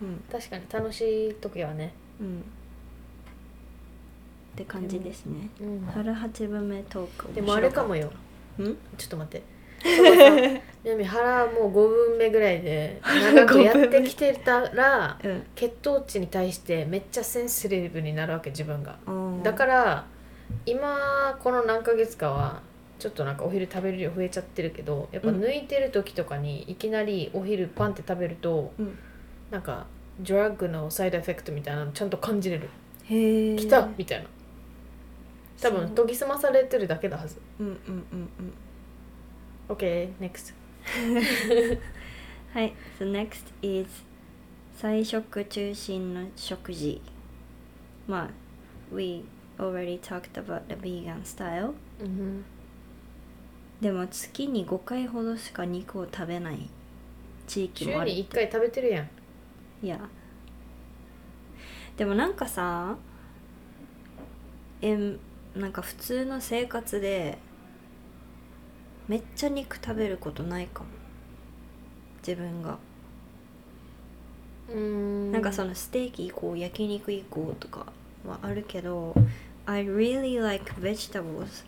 [0.00, 2.42] うん確かに楽しい時はね、うんっ
[4.56, 5.48] て感じですね。
[5.60, 5.86] うん。
[5.86, 8.10] 腹八分目トークでもあれかもよ。
[8.58, 9.42] うんちょっと待って
[9.82, 15.42] そうさ南腹もう5分目ぐらいで長くやってきてたらうん。
[15.54, 18.98] 血糖値に対してめっちゃセンシティブになるわけ自分が。
[19.06, 20.06] おーだから
[20.66, 22.62] 今この何ヶ月かは
[22.98, 25.40] ちょっとなんかお昼食べる量増えちゃってるけどやっぱうん。
[25.40, 28.98] 抜いてる時とかにいきなりお昼パンって食べると、うん。
[29.50, 29.86] なんか
[30.20, 32.68] ドラッグのサイドエフェクトみたいなのちゃんと感じれる。
[33.04, 34.26] へえ来たみたいな。
[35.60, 37.38] 多分研ぎ澄まされてるだけだはず。
[37.58, 38.52] うんうんうんうん
[39.70, 40.52] OK next.
[42.52, 43.88] はい So next is
[44.76, 47.00] 菜食中心の食事。
[48.08, 48.30] まあ
[48.92, 49.22] We
[49.58, 52.44] already talked about the vegan style うん
[53.80, 56.68] でも月に5回ほどしか肉を食べない
[57.46, 59.08] 地域週もあるに1回食べてるやん。
[59.86, 60.00] いや。
[61.96, 62.96] でもなんかさ
[64.82, 65.20] えん
[65.54, 67.38] なんか普通の生活で
[69.10, 70.86] めっちゃ肉食べることないかも。
[72.24, 72.78] 自分が、
[74.72, 75.32] うん。
[75.32, 77.86] なんかそのステーキ行こう焼肉行こうとか
[78.24, 79.12] はあるけど
[79.66, 81.64] I really like vegetables.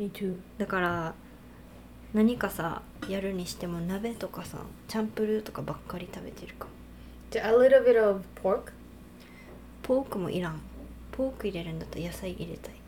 [0.00, 0.34] Me too.
[0.58, 1.14] だから
[2.12, 6.72] 何かさやるにしても鍋とかさチャンプルーとかばっかり食べてるかも。
[7.30, 8.72] じゃあ a little bit of pork?
[9.84, 10.60] ポークもいらん。
[11.12, 12.79] ポーク入れるんだったら野菜入れたい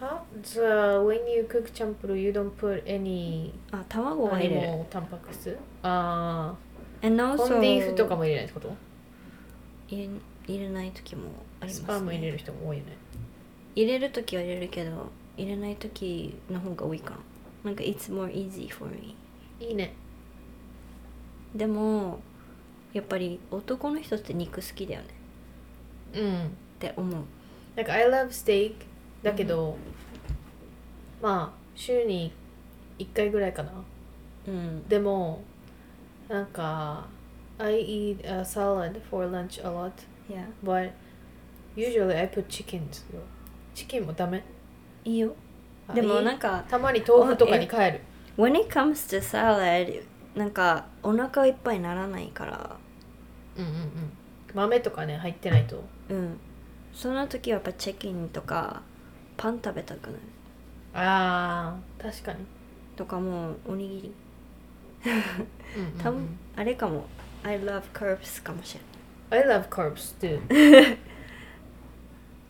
[0.00, 0.18] Huh?
[0.44, 6.54] So when you cook champuru, you don't put any あ卵は入れる animal タンパク質あ
[7.02, 8.76] And あ also コンビーフとかも入れないってこと
[9.88, 10.08] 入れ
[10.46, 11.22] 入れない時も
[11.60, 12.96] あります、ね、スパム入れる人も多いよね。
[13.74, 17.18] 入れる時は入れるけど入れない時の方が多いかな
[17.64, 19.14] なんか It's more easy for me.
[19.60, 19.94] いいね
[21.54, 22.20] でも
[22.92, 25.08] やっぱり男の人って肉好きだよね
[26.14, 27.24] うんって思う
[27.76, 28.74] なんか I love steak
[29.22, 29.76] だけど、
[31.20, 32.32] まあ週に
[32.98, 33.72] 1回ぐらいかな。
[34.46, 34.88] うん。
[34.88, 35.42] でも
[36.28, 37.06] なんか
[37.58, 39.92] I eat a salad for lunch a lot.
[40.30, 40.46] Yeah.
[40.64, 40.92] But
[41.76, 43.04] usually I put chickens.
[43.14, 43.20] よ
[43.74, 44.44] チキンもダメ？
[45.04, 45.34] いいよ。
[45.88, 47.90] あでもなんかたまに豆腐とかに変え？
[47.92, 48.00] る。
[48.36, 50.04] When it comes to salad
[50.36, 52.76] なんかお腹いっぱいにならないから。
[53.56, 53.88] うんうんうん。
[54.54, 55.82] 豆とかね入ってないと。
[56.08, 56.38] うん。
[56.94, 58.82] その時はやっぱチキンとか
[59.38, 60.18] パン食べたくなる
[60.94, 62.38] あー確かに。
[62.96, 64.14] とかもうおにぎり。
[66.02, 67.06] たんあれかも。
[67.44, 68.74] I love curves かもし
[69.30, 70.40] れ I love carbs too.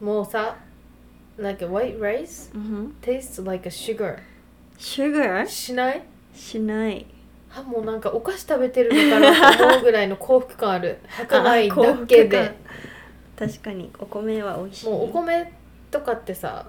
[0.00, 0.56] もうさ
[1.36, 4.18] like a white rice ない、うん、tastes like a sugar.
[4.78, 5.46] Sugar?
[5.46, 6.02] しない？
[6.34, 7.06] しない。
[7.54, 10.98] あもうなんかお菓子食べてるのかなと思うぐらいの幸福感ある。
[11.06, 12.54] 白米だけで。
[13.38, 14.86] 確かにお米は美味しい。
[14.90, 15.52] もうお米
[15.90, 16.66] とかってさ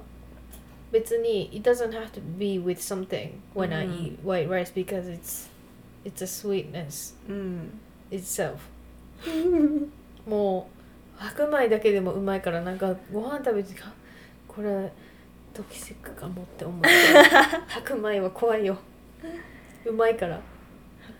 [0.91, 5.11] 別に it doesn't have to be with something when I うん eat white rice because
[5.11, 5.49] it's
[6.03, 7.79] it's a sweetness うん
[8.11, 8.57] itself.
[10.27, 10.69] も
[11.17, 13.91] う白米だけでもうまいからなんかご飯食べてか
[14.47, 14.91] これ
[15.53, 16.87] ドキシックかもって思って。
[17.67, 18.77] 白米は怖いよ。
[19.85, 20.39] うまいから。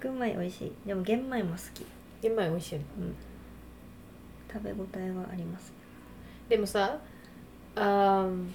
[0.02, 0.72] 白米美味しい。
[0.86, 1.86] でも玄米も好き。
[2.22, 2.86] 玄米美味しいよね。
[4.52, 5.74] 食べ応えはあります。
[6.48, 7.00] でもさ、
[7.76, 8.48] um,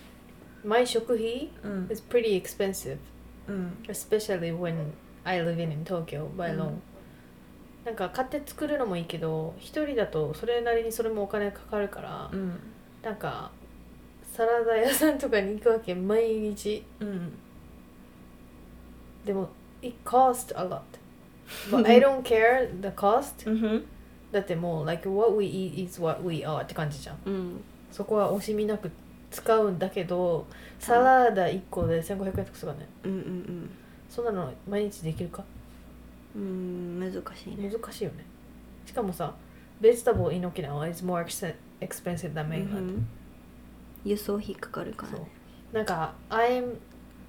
[0.64, 2.98] 毎食費うん is pretty expensive
[3.48, 4.74] うん especially when
[5.24, 6.82] I live in, in Tokyo by うん
[7.84, 12.58] なんか買って作るのもいいけど一人だとそれなりにそれもお金かかるから、うん
[13.02, 13.50] なんか
[14.32, 17.32] サラダ屋さんとかに行くわけ毎日うん
[19.24, 19.48] でも
[19.82, 20.80] it cost a lot
[21.70, 23.84] but I don't care the cost うん
[24.32, 27.60] だってもう like what we eat is what we are って感じじゃんうん
[27.92, 28.90] そこは惜しみなく
[29.34, 30.46] 使うんだけど
[30.78, 32.88] サラダ1個で1500円とかするからね。
[33.04, 33.70] うんうん
[34.08, 35.42] そんなの毎日できるか？
[36.36, 37.18] うん難し
[37.52, 37.68] いね。
[37.70, 38.24] 難しいよね。
[38.86, 39.34] しかもさ
[39.80, 43.06] ベジタブル in Okinawa is more ex- expensive than う mainland、ん。
[44.04, 45.26] 輸送費かかるからね。
[45.72, 46.76] なんか I'm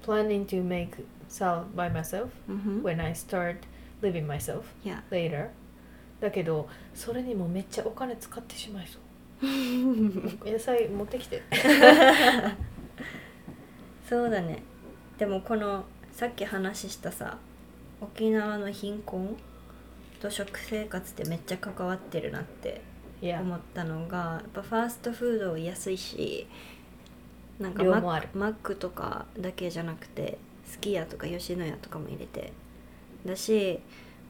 [0.04, 0.90] planning to make
[1.28, 3.56] salad by myself うん when I start
[4.02, 4.62] living myself
[5.10, 5.48] later
[6.20, 9.02] だけどそれにもめっちゃお金使ってしまいそう
[10.44, 11.42] 野菜持ってきて。
[14.08, 14.62] そうだね。
[15.18, 17.38] でもこのさっき話したさ
[18.00, 19.36] 沖縄の貧困
[20.20, 22.82] と食生活ってめっちゃ関わってるなって
[23.22, 26.46] 思ったのがやっぱファーストフード安いし
[27.58, 32.52] なんかマックとかだけじゃなくてすき家とか吉野家とかも入れて。
[33.26, 33.80] だし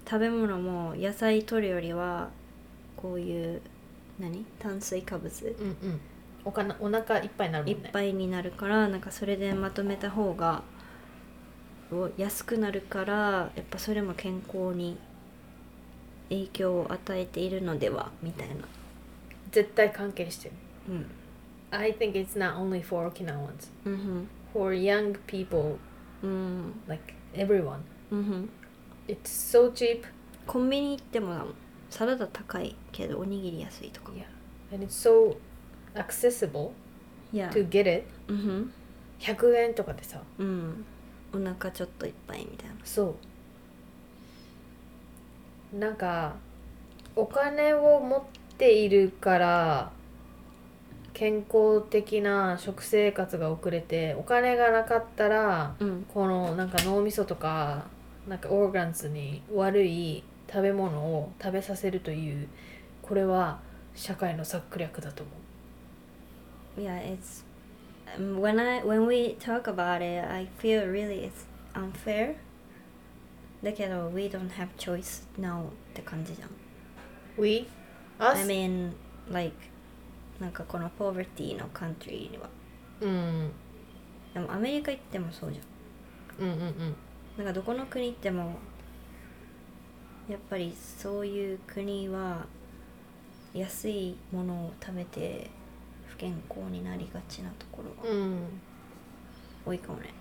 [0.08, 2.30] 食べ物も野菜取るよりは
[2.96, 3.60] こういう
[4.18, 4.44] 何？
[4.58, 5.28] 炭水化物？
[5.58, 6.00] うんうん。
[6.44, 10.62] おかなお腹いっぱいになるもいっんねぱいになるからなんかそれでまとめた方が
[11.90, 13.14] お安くなるから
[13.56, 14.96] やっぱそれも健康に
[16.28, 18.54] 影響を与えているのではみたいな。
[19.50, 20.54] 絶対関係してる。
[20.88, 21.06] うん。
[21.70, 23.70] I think it's not only for Okinawans.
[23.84, 25.76] うん for young people
[26.22, 27.78] うん、like everyone.
[28.10, 28.48] うん、
[29.08, 30.04] it's so cheap.
[30.46, 31.54] コンビニ行ってもだもん
[31.90, 34.12] サラダ高いけどおにぎり安いとか。
[34.12, 34.24] Yeah.
[34.74, 35.36] And it's so
[35.94, 36.70] accessible
[37.32, 38.04] いや to get it.
[38.28, 38.72] うん
[39.18, 40.20] 100円とかでさ。
[40.38, 40.84] うん。
[41.32, 42.74] お腹ちょっといっぱいみたいな。
[42.84, 43.14] そ
[45.74, 45.78] う。
[45.78, 46.36] なんか
[47.14, 48.22] お金を持っ
[48.56, 49.90] ているから
[51.12, 56.06] 健康的な食生活が遅れてお金がなかったらうん。
[56.12, 57.86] このなんか脳みそとか
[58.28, 62.48] なんかオーガンズに悪い食べ物を食べさせるという
[63.02, 63.60] これは
[63.94, 67.44] 社会の策略だと思う Yeah, it's
[68.18, 72.36] um, when I when we talk about it, I feel really it's unfair.
[73.62, 76.50] だけど we don't have choice now って感じじゃん。
[77.38, 77.66] We?
[78.18, 78.40] Us?
[78.40, 78.92] I mean
[79.30, 79.56] like
[80.38, 82.50] なんかこの poverty の country には。
[83.00, 83.52] うん
[84.34, 86.46] でもアメリカ行ってもそうじゃん。
[86.46, 86.96] うんうんうん
[87.38, 88.56] なんかどこの国行っても
[90.28, 92.46] やっぱりそういう国は
[93.54, 95.50] 安いものを食べて
[96.06, 98.38] 不健康になりがちなところがうん
[99.64, 100.12] 多いかもね。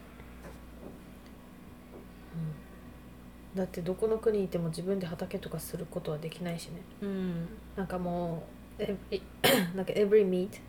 [3.55, 7.47] だってどこの国にいても自分で畑とかすることはできないしねうん。
[7.77, 8.43] なんかも
[8.77, 9.21] う every,
[9.73, 10.59] なんか every meat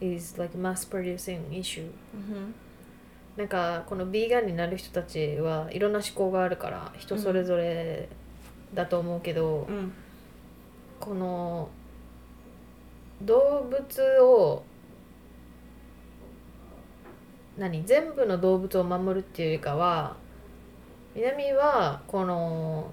[0.00, 2.54] is like mass producing issue うん
[3.36, 8.08] なんかこのビーガンになる人たちはいろんな思考があるから人それぞれ
[8.74, 9.92] だと思うけど、うん。
[10.98, 11.68] この
[13.22, 14.62] 動物を
[17.56, 20.16] 何全部の動物を守るっていうよりかは
[21.14, 22.92] 南はこの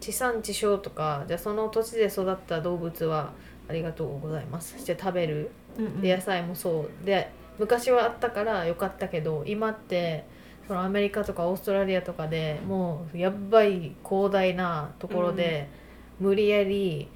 [0.00, 3.32] 地産地消とかじゃあその土地で育った動物は
[3.68, 4.78] ありがとうございます。
[4.78, 5.50] して食べる。
[5.78, 7.06] うんで野菜もそう。
[7.06, 10.24] で昔はあったからよかったけど今って
[10.66, 15.68] そのアメリカとかオーストラリアとかでもうやっばい広大なところで、
[16.20, 17.08] 無理やり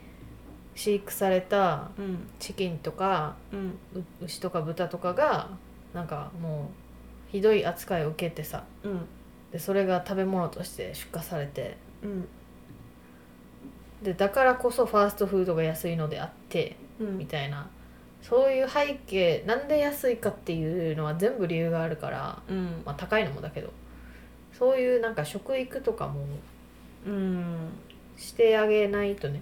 [0.75, 2.29] 飼育されたうん。
[2.39, 3.37] チキンとか
[4.21, 5.51] 牛とか豚とかが
[5.95, 6.71] なんかも
[7.29, 9.07] うひどい扱いを受けてさうん。
[9.53, 11.79] でそれが食べ物として出荷されて。
[12.03, 12.29] うん。
[14.03, 17.19] でだからこそファーストフードが安いのであってうん。
[17.19, 17.69] みたいな
[18.23, 22.83] そういう背景なんで安いかっていうのは全部理由があるから、うん。
[22.85, 23.73] まあ、高いのもだけど
[24.53, 26.27] そういうなんか食育とかも
[27.07, 27.69] うん。
[28.17, 29.41] してあげないとね。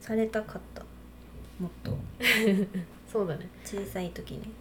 [0.00, 0.82] されたかった。
[1.58, 1.96] もっと。
[3.10, 3.48] そうだね。
[3.64, 4.52] 小さい時に。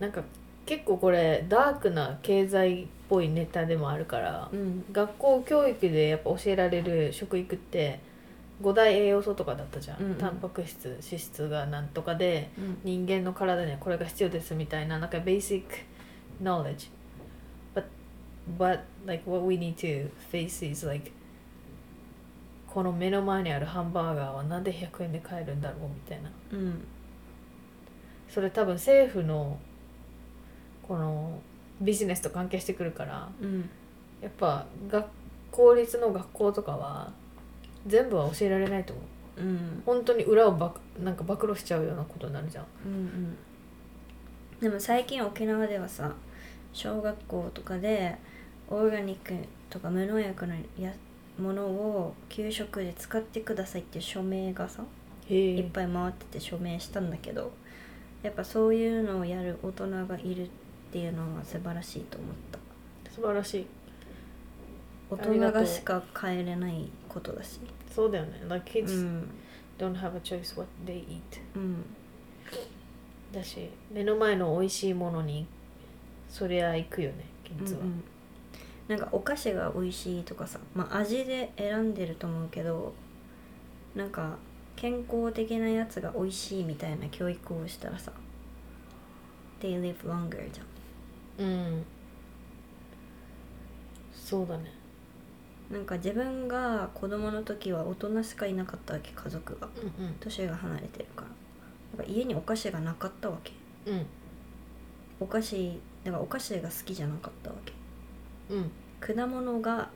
[0.00, 0.22] なんか
[0.66, 4.84] 結構これダークな経済っぽいネタでもあるからうん。
[4.90, 8.00] 学校教育でやっぱ教えられる食育って
[8.62, 10.10] 5大栄養素とかだったじゃん、うん。
[10.12, 12.78] うんタンパク質脂質がなんとかでうん。
[12.84, 15.64] 人間の体にはこれが必要ですみたいななんか basic
[16.42, 16.90] knowledge.
[17.74, 17.84] But
[18.58, 21.10] but like what we need to face is like
[22.68, 26.30] この目の前にあるハンバーガーはなんで100円で買えるんだろうみたいな。
[26.52, 26.84] うん。
[28.28, 29.58] それ多分政府の
[30.86, 31.40] この
[31.80, 33.68] ビジネスと関係してくるからうん。
[34.22, 35.06] やっぱ学
[35.50, 37.12] 公立の学校とかは
[37.86, 39.02] 全部は教えられないと思
[39.38, 39.40] う。
[39.40, 39.82] うん。
[39.84, 42.66] 本当に裏をばなんか暴露しちゃうようなことになるじゃん。
[42.86, 43.36] うんうん。
[44.60, 46.14] でも最近沖縄ではさ
[46.72, 48.16] 小学校とかで
[48.68, 49.34] オーガニック
[49.68, 50.92] とか無農薬のや
[51.38, 54.84] ものを給食で使ってくださいっていう署名がさ
[55.28, 57.52] いっぱい回ってて署名したんだけど
[58.22, 60.48] やっぱそういうのをやる大人がいるっ
[60.92, 62.58] ていうのは素晴らしいと思った。
[63.10, 63.66] 素晴らしい。
[65.10, 67.60] 大人がしか変えれないことだし。
[67.94, 68.42] そうだよね。
[68.48, 69.28] Like う kids ん
[69.78, 71.20] don't have a choice what they eat.
[71.54, 71.84] うん。
[73.32, 75.46] だし目の前の美味しいものに
[76.28, 77.86] そりゃ行くよねキッズは、うん。
[77.86, 78.04] うん
[78.88, 82.92] なんかお菓子が美味しいとかさまあ味で選んでると思うけど
[83.94, 84.36] なんか
[84.74, 88.12] 健康的なやつが美味しいみたいな教育をしたらさ
[89.60, 91.46] They live longer じゃん。
[91.46, 91.84] うん。
[94.12, 94.72] そうだね
[95.72, 99.66] なんか自分が子供の時は大人しかいなかったわけ家族が。
[99.66, 101.28] うん年が離れてるから。
[101.98, 103.52] なんか家にお菓子がなかったわけ。
[103.86, 103.98] うん。
[103.98, 104.06] うん
[105.20, 107.72] お菓子だからお菓子が好きじゃなかったわけ。
[108.54, 108.70] うん。
[109.00, 109.88] 果物が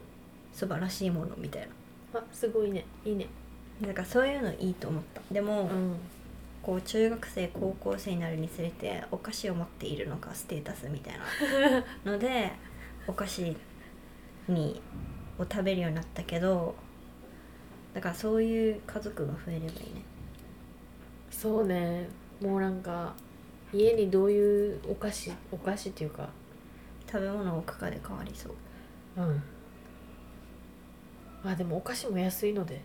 [0.52, 1.68] 素晴らしいものみたい
[2.14, 2.86] あすごいね。
[3.04, 3.26] いいね。
[3.80, 5.20] ななんかそういうのいいと思った。
[5.30, 5.96] でも、うん。
[6.62, 11.14] こう中学生高校生になるにつれてお菓子を持っているのがステータスみたい
[12.04, 12.50] なので
[13.06, 13.56] お菓子
[14.48, 14.82] に
[15.38, 16.74] を食べるようになったけど
[17.94, 20.02] だからそういう家族が増えればいいね。
[21.30, 22.08] そうね。
[22.42, 23.14] もうなんか
[23.72, 26.28] 家にどういうお菓子お菓子っていうか。
[27.10, 28.54] 食べ物を置くかで変わりそう。
[29.16, 29.42] うん。
[31.44, 32.82] あでもお菓子も安いので。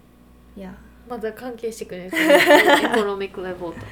[0.56, 0.74] いや。
[1.10, 2.12] まだ関係してくれる。
[2.16, 3.86] エコノミックレボート。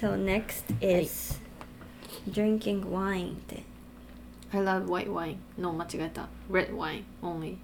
[0.00, 1.38] So next is、
[2.30, 3.59] drinking wine って
[4.52, 5.36] I love white wine.
[5.56, 6.28] no 間違えた。
[6.50, 7.56] Red wine only.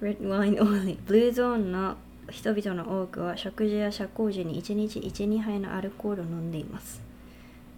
[0.00, 0.98] Red wine only.
[1.06, 1.96] ブルーゾーンの
[2.30, 7.02] 人々の多くは食事や社交時に1日12杯のアルコールを飲んでいます。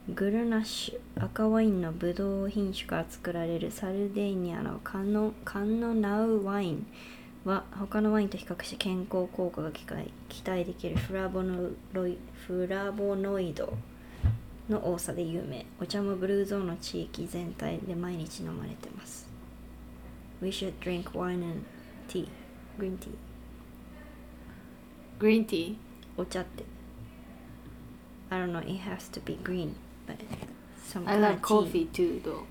[0.09, 6.87] グルナッシュ赤ワインのブドウ品種から作られるサルデーニャのカノカノナウワイン
[7.45, 13.73] は他のワインと比較して健康効果が期待期待できるフラボノロイフラボノイド。
[14.73, 19.29] の多さで有名お茶もブルーゾーンの地域全体で毎日飲まれてます
[20.41, 21.63] We should drink wine and
[22.09, 22.29] tea
[22.79, 23.11] green tea
[25.21, 25.77] green tea
[26.17, 26.65] お茶って
[28.31, 29.75] I don't know it has to be green
[30.07, 30.17] but
[30.85, 32.45] some I love coffee too though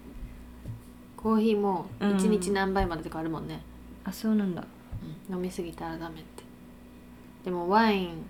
[1.18, 3.62] コーヒーもうん1日何杯までとかあるもんね、
[4.04, 4.64] あそうなんだ
[5.30, 6.44] 飲みすぎたらダメって
[7.46, 8.26] でもワイン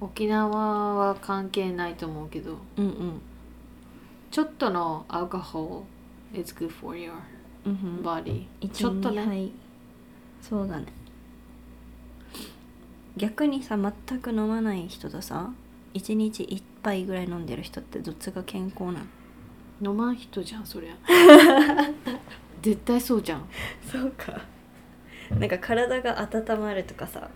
[0.00, 3.20] 沖縄は関係ないと思うけどうんうん。
[4.30, 7.12] ちょっとのアルコホール is good for your
[7.64, 9.50] うん body、一ちょっとね、はい
[10.40, 10.86] そうだね。
[13.16, 15.50] 逆にさ全く飲まない人とさ
[15.94, 19.00] 1日1杯ぐらい飲んでる人ってどっちが健康な
[19.82, 19.90] の？
[19.90, 20.94] 飲まん人じゃんそりゃ。
[22.62, 23.44] 絶対そうじゃん。
[23.90, 24.40] そうか。
[25.30, 27.28] なんか体が温まるとかさ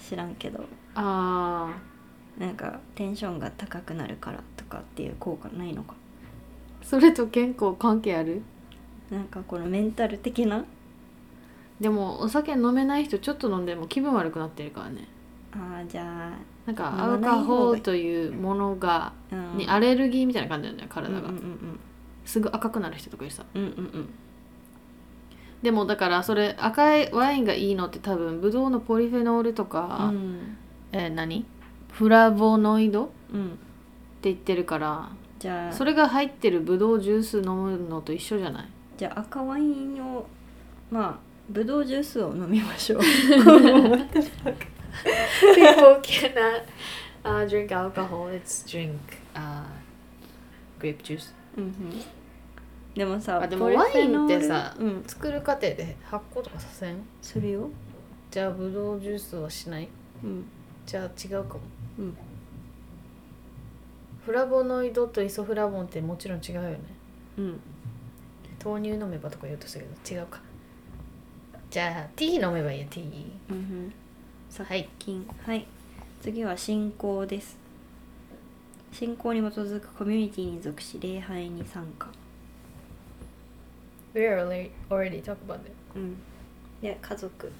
[0.00, 0.64] 知らんけど
[0.96, 1.74] あ
[2.38, 5.94] なんかテンションが高くなるからとかっていう効果ないのか？
[6.82, 8.42] ーそれと健康関係ある？
[9.10, 10.64] なんかこのメンタル的な？
[11.80, 15.08] でもお酒飲めない人ちょっと飲んでも気分悪くなってるからね。
[15.52, 16.32] あーじゃ
[16.66, 21.80] なんか飲アルカホールというものがあ、うん、にアレルギーみたいな感じなんだよ体が、うんうんうん
[22.24, 23.44] すぐ赤くなる人とかいるさ。
[23.54, 24.08] うんうんうん。
[25.62, 30.58] でもだからそれ赤いワインがいいのって多分ブドウのポリフェノールとうか、ん
[30.92, 31.44] えー何？
[31.92, 33.04] フラボノイド？
[33.04, 33.58] ってうん
[34.22, 35.08] 言ってるから。
[35.38, 35.72] じゃあ。
[35.72, 38.68] それが入ってるブドウジュース飲むのと一緒じゃない？
[38.96, 40.26] じゃあ赤ワインを
[40.90, 41.18] まあ
[41.48, 43.00] ブドウジュースを飲みましょう。
[43.00, 43.14] People
[46.02, 46.64] cannot
[47.22, 48.98] uh, drink alcohol it's drink
[49.34, 49.62] uh,
[50.80, 51.72] grape juice うんうん。
[52.94, 54.30] でもさあでもポリフェノール。
[54.30, 55.04] ワインってさうん。
[55.06, 56.96] 作る過程で発酵とかさせん？
[57.22, 57.70] するよ。
[58.30, 59.88] じゃあブドウジュースはしない？
[60.24, 60.44] うん
[60.86, 61.60] じゃあ違うかも。
[61.98, 62.16] うん。
[64.24, 66.78] フラボノイドとイソフラボンってもちろん違うよね。
[67.38, 67.60] うん。
[68.64, 70.40] 豆乳飲めばとか言おうとしたけど違うか。
[71.70, 73.26] じゃあティー飲めばいいやティー。
[73.50, 73.92] うん
[74.58, 74.88] はい。
[74.98, 75.66] 金はい。
[76.22, 77.58] 次は信仰です。
[78.92, 82.08] 信仰に基づくコミュニティに属し礼拝に参加。
[84.14, 85.72] We already, already talk about it.
[85.94, 86.16] うん。
[86.80, 87.52] で家族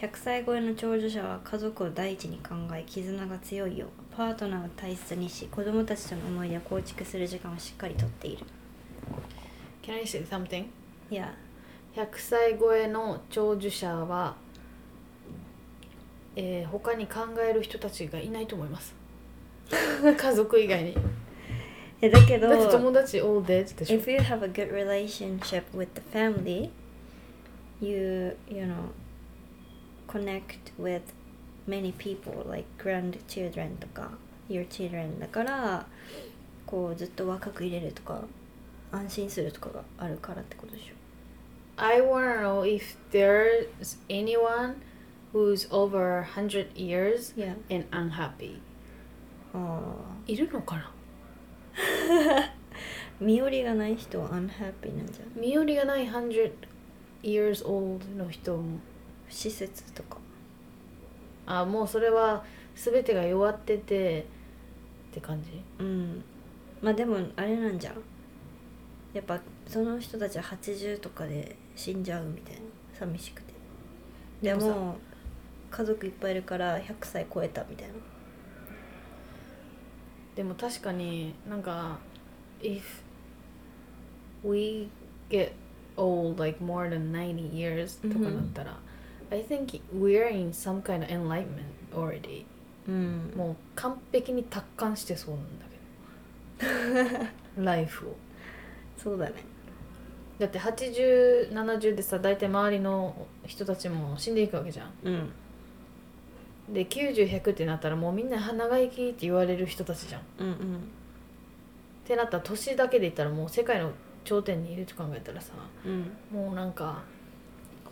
[0.00, 8.46] 100歳超えの長寿者は家族を第一に考え絆が強いようパートナーを大切にし子供たちとの思い出を構築する時間をしっかりとっている。
[9.82, 10.68] Can I say something?
[11.10, 11.34] いや
[11.94, 14.36] 100歳超えの長寿者は、
[16.34, 18.94] えー他に考える人たちがいないと思います。
[20.16, 20.96] 家族以外に。
[22.00, 26.70] えだけどだって友達 all dead でしょ if you have a good relationship with the family
[27.82, 28.88] you you know
[30.10, 31.02] connect with
[31.68, 34.10] many people like grandchildren とか
[34.48, 35.86] your children だから
[36.66, 38.22] こうずっと若く入れるとか
[38.90, 40.94] 安心するとかがあるからってことでしょ
[41.76, 43.68] I wanna know if there's
[44.08, 44.74] anyone
[45.32, 48.58] who's over 100 years いや and unhappy
[49.54, 49.80] あ
[50.26, 52.52] いるのかなあ
[53.20, 56.52] 身寄りがない人は unhappy なんじゃん身寄りがない100
[57.22, 58.80] years old の人も
[59.30, 60.18] 施設とか。
[61.46, 64.26] あもうそれは全てが弱ってて
[65.10, 65.50] って感じ？
[65.78, 66.22] うん。
[66.82, 67.94] まあでもあれなんじゃん。
[69.12, 72.60] やっぱその人たちは80とかで死んじゃうみたいな。
[72.98, 73.52] 寂しくて。
[74.42, 74.96] ででもさも
[75.70, 77.94] 家族いっぱいいるから100歳超えたみたいな。
[80.34, 81.98] でも確かになんか
[82.62, 82.82] if
[84.44, 84.88] we
[85.28, 85.52] get
[85.96, 88.78] old like more than 90 years とかなったら、
[89.30, 92.44] I think we're in some kind of enlightenment already.
[92.88, 95.66] うんもう完璧に達観してそうなんだ
[97.56, 97.64] けど。
[97.64, 98.16] ライフを。
[98.96, 99.34] そうだね。
[100.38, 104.90] だって8070でさ大体周りの人たちも死んでいくわけじゃん。
[105.04, 105.32] うん。
[106.72, 110.20] で90100ってなったらもうみんな長生きって言われる人たちじゃん。
[110.20, 110.88] っうんうん。
[112.04, 113.92] てなったら年だけで言ったらもう世界の
[114.24, 115.52] 頂点にいると考えたらさ
[115.84, 116.10] うん。
[116.32, 117.02] もうなんか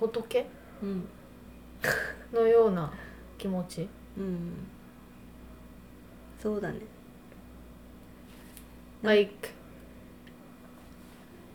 [0.01, 0.47] 仏
[0.82, 1.09] うん
[2.34, 2.91] のような
[3.38, 3.88] 気持ち
[4.18, 4.52] うん
[6.41, 6.80] そうだね
[9.02, 9.50] like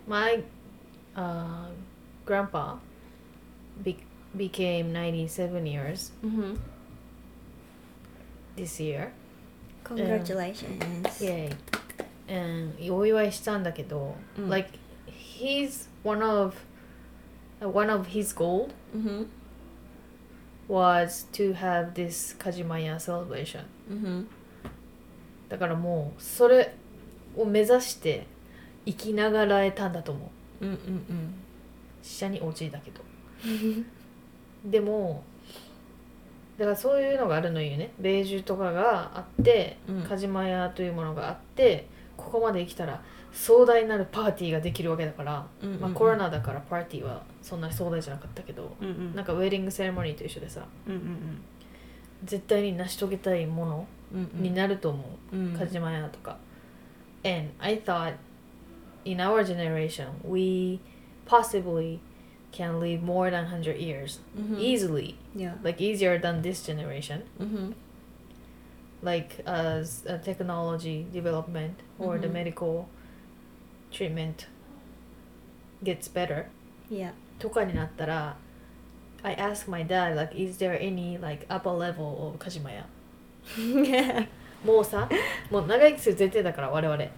[0.07, 0.43] my
[1.15, 1.67] uh,
[2.25, 2.77] grandpa
[3.83, 3.97] be-
[4.35, 6.59] became 97 years うん
[8.55, 9.09] this year
[9.83, 11.49] Congratulations Yay.
[12.27, 14.69] And お祝いしたんだけど、うん like
[15.07, 16.53] he's one of
[17.61, 19.27] uh, one of his goal うん
[20.68, 23.64] Was to have this Kajimaya celebration.
[23.90, 24.28] うん
[25.48, 26.74] だからもうそれ
[27.36, 28.26] を目指して
[28.86, 30.64] 生きながらえたんだと思う。
[30.64, 31.34] うんうん
[32.02, 33.00] 死者に陥だけど。
[33.44, 33.48] う
[34.68, 35.22] んでも
[36.58, 37.92] だからそういうのがあるのよね。
[37.98, 40.02] ベージュとかがあって、うん。
[40.02, 41.86] カジマヤというものがあって
[42.16, 43.02] ここまで生きたら
[43.32, 45.80] 壮大なるパーティーができるわけだから、うんうんうん。
[45.80, 49.14] まあ、コロナだからパーティーはそんなに壮大じゃなかったけど、うんうん。
[49.14, 51.42] なんかウェディングセレモニーと一緒でさうんうん
[52.24, 54.42] 絶対に成し遂げたいものうんうん。
[54.42, 56.36] になると思う、うんカジマヤとか。
[57.24, 58.14] And I thought
[59.04, 60.78] in our generation we
[61.26, 61.98] possibly
[62.52, 65.16] can live more than 100 years うん easily.
[65.36, 65.54] Yeah.
[65.64, 67.22] Like easier than this generation.
[67.40, 67.74] うん
[69.04, 72.32] like as a technology development or the Mhm.
[72.32, 72.84] medical
[73.92, 74.48] treatment
[75.82, 76.46] gets better
[76.90, 78.36] Yeah とかになったら
[79.22, 82.86] I asked my dad like is there any like upper level of カジマヤ
[84.64, 85.08] もうさ
[85.50, 87.10] もう長生きする前提だから我々うん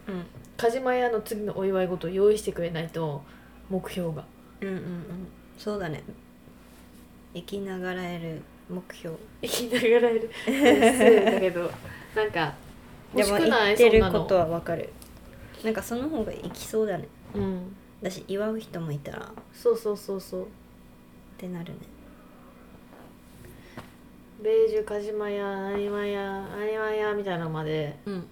[0.56, 3.22] カジマヤの次のお祝い事を用意してくれないと
[3.70, 4.24] 目標が
[4.60, 4.82] うんうんうん
[5.58, 6.02] そうだね
[7.34, 10.30] 生きながらえる目標生きながらえる。
[11.24, 11.70] だけど。
[12.14, 12.54] なんか
[13.14, 14.90] でも言ってることはわかる。
[15.64, 17.08] なんかその方が生きそうだね。
[17.34, 17.76] うん。
[18.02, 19.18] だし祝う人もいたら。
[19.18, 20.46] っそうそうそうそう。
[21.38, 21.78] てなるね。
[24.42, 28.26] ベージュカジマヤアニマヤアニマヤみたいなのまでうん。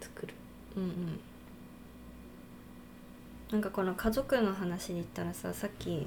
[0.00, 0.34] 作る。
[0.76, 1.20] うんうん。
[3.52, 6.06] なんかこの家族の話で言ったらささっき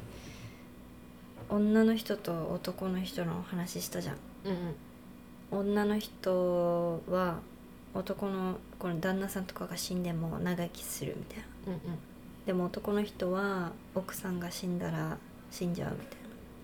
[1.53, 4.15] 女の人と男の人の話したじゃん。
[5.51, 7.41] 女の人は
[7.93, 11.43] 男のこの旦那さんとかが死んでも長生きするみたいな。
[11.67, 11.99] うんうん。
[12.47, 15.19] でも男の人は奥さんが死んだら
[15.51, 16.17] 死んじゃうみたい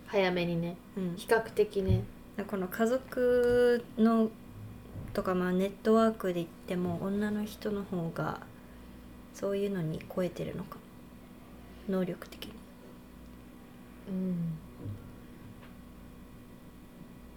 [0.08, 0.76] 早めにね。
[0.98, 2.02] な、うん、比較的ね。
[2.48, 4.32] この家族の
[5.14, 8.40] とかまあネットワークで言っても女の人の方が
[9.36, 10.82] そういうのに超えてるのかも。
[11.90, 12.54] 能力的に。
[14.10, 14.58] うん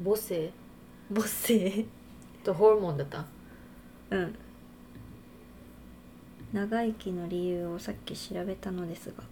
[0.02, 0.52] 母性？
[1.12, 1.84] 母性。
[2.44, 3.24] とホルモンだった？
[4.10, 4.34] うん。
[6.52, 9.24] 長生きの理由をさっき調べたのですが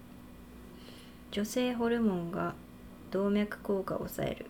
[1.30, 2.54] 女性ホルモンが
[3.10, 4.46] 動脈硬化を抑える。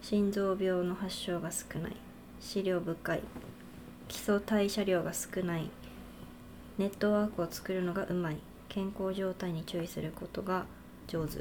[0.00, 1.96] 心臓病の発症が少ない。
[2.40, 3.20] 資料深い。
[4.06, 5.68] 基礎代謝量が少ない。
[6.78, 8.38] ネットワークを作るのがうまい。
[8.68, 10.66] 健康状態に注意することが
[11.08, 11.38] 上手。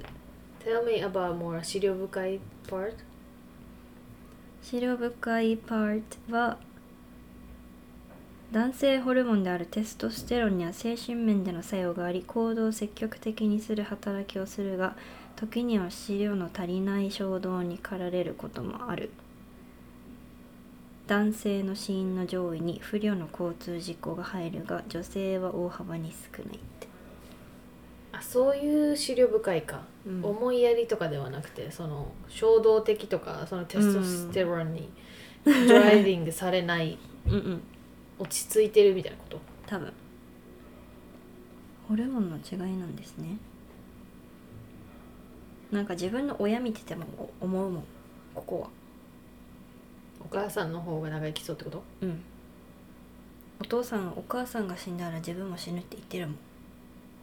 [0.66, 2.96] Tell me about more 資料深い part
[4.70, 6.58] 資料深いパートは
[8.52, 14.98] 男性ホルモンであるテストステロンには精神面での作用があり行動を積極的にする働きをするが
[15.38, 19.10] 時には資料の足りない衝動に駆られることもある。
[21.08, 26.58] 男性の死因の上位に不慮の交通事故が入るが女性は大幅に少ない。
[26.58, 26.87] って、
[28.18, 30.24] あそういう資料深いか、うん。
[30.26, 34.90] 思いやりとかではなくてその衝動的とかそのテストステロンに
[35.46, 36.98] ドライビングされない
[37.28, 37.62] うんうん。
[38.20, 39.40] 落ち着いてるみたいなこと？
[39.68, 39.94] 多分。
[41.88, 43.38] ホルモンの違いなんですね。
[45.72, 47.06] なんか自分の親見てても
[47.40, 47.84] 思うもん
[48.34, 48.70] ここは。
[50.20, 51.84] お母さんの方が長生きそうってこと？
[52.02, 52.22] うん。
[53.60, 56.38] お父さんお母さんが死んだら自分も死ぬって言ってるもん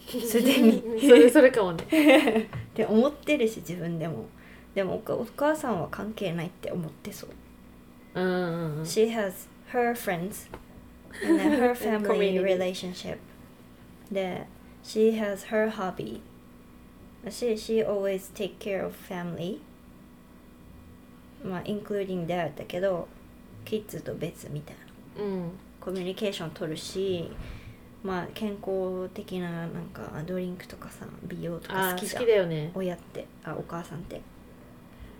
[0.08, 4.26] すでにそれそれかもねって思ってるし自分でも
[4.74, 7.30] でもおかお母さんは関係ないって思ってそう
[8.14, 10.48] うんうんうん She has her friends
[11.22, 13.18] and then her family relationship.
[14.10, 14.46] The
[14.84, 16.20] she has her hobby.
[17.28, 19.60] She she always take care of family.
[21.44, 23.08] まあ including dad だけど、
[23.64, 24.76] キッズと別みたい
[25.16, 25.24] な。
[25.24, 25.50] うん
[25.80, 27.30] コミュニケーション取るし、
[28.04, 32.22] まあ健康的ななんかドリンクとかさ、美容とかあ好好きじゃん。
[32.22, 32.70] きだよね。
[32.74, 34.20] 親って、あお母さんって。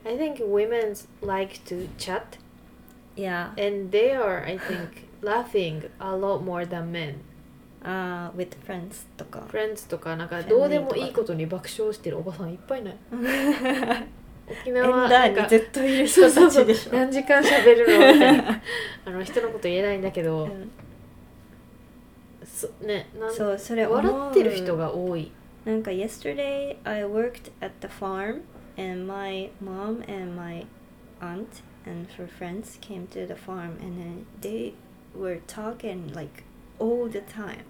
[0.05, 0.95] I think women
[1.27, 2.21] like to chat.
[3.17, 7.15] いや、and they are I think laughing a lot more than men.
[7.83, 9.41] あー with friends とか。
[9.51, 12.97] friends とかなんかどうでもいいことに爆笑してるおばさんいっぱいいない。
[14.47, 16.93] 沖縄なんかにずっといる人たちでしょ。
[16.97, 18.63] 何時間喋るのみたいな。
[19.07, 20.71] あの人のこと言えないんだけど、うん
[22.54, 25.32] そねなんそうそれ思う笑ってる人が多い
[25.66, 28.42] なんか yesterday I worked at the farm
[28.78, 30.66] and my mom and my
[31.22, 34.74] aunt and her friends came to the farm and then they
[35.16, 36.44] were talking like
[36.80, 37.66] all the time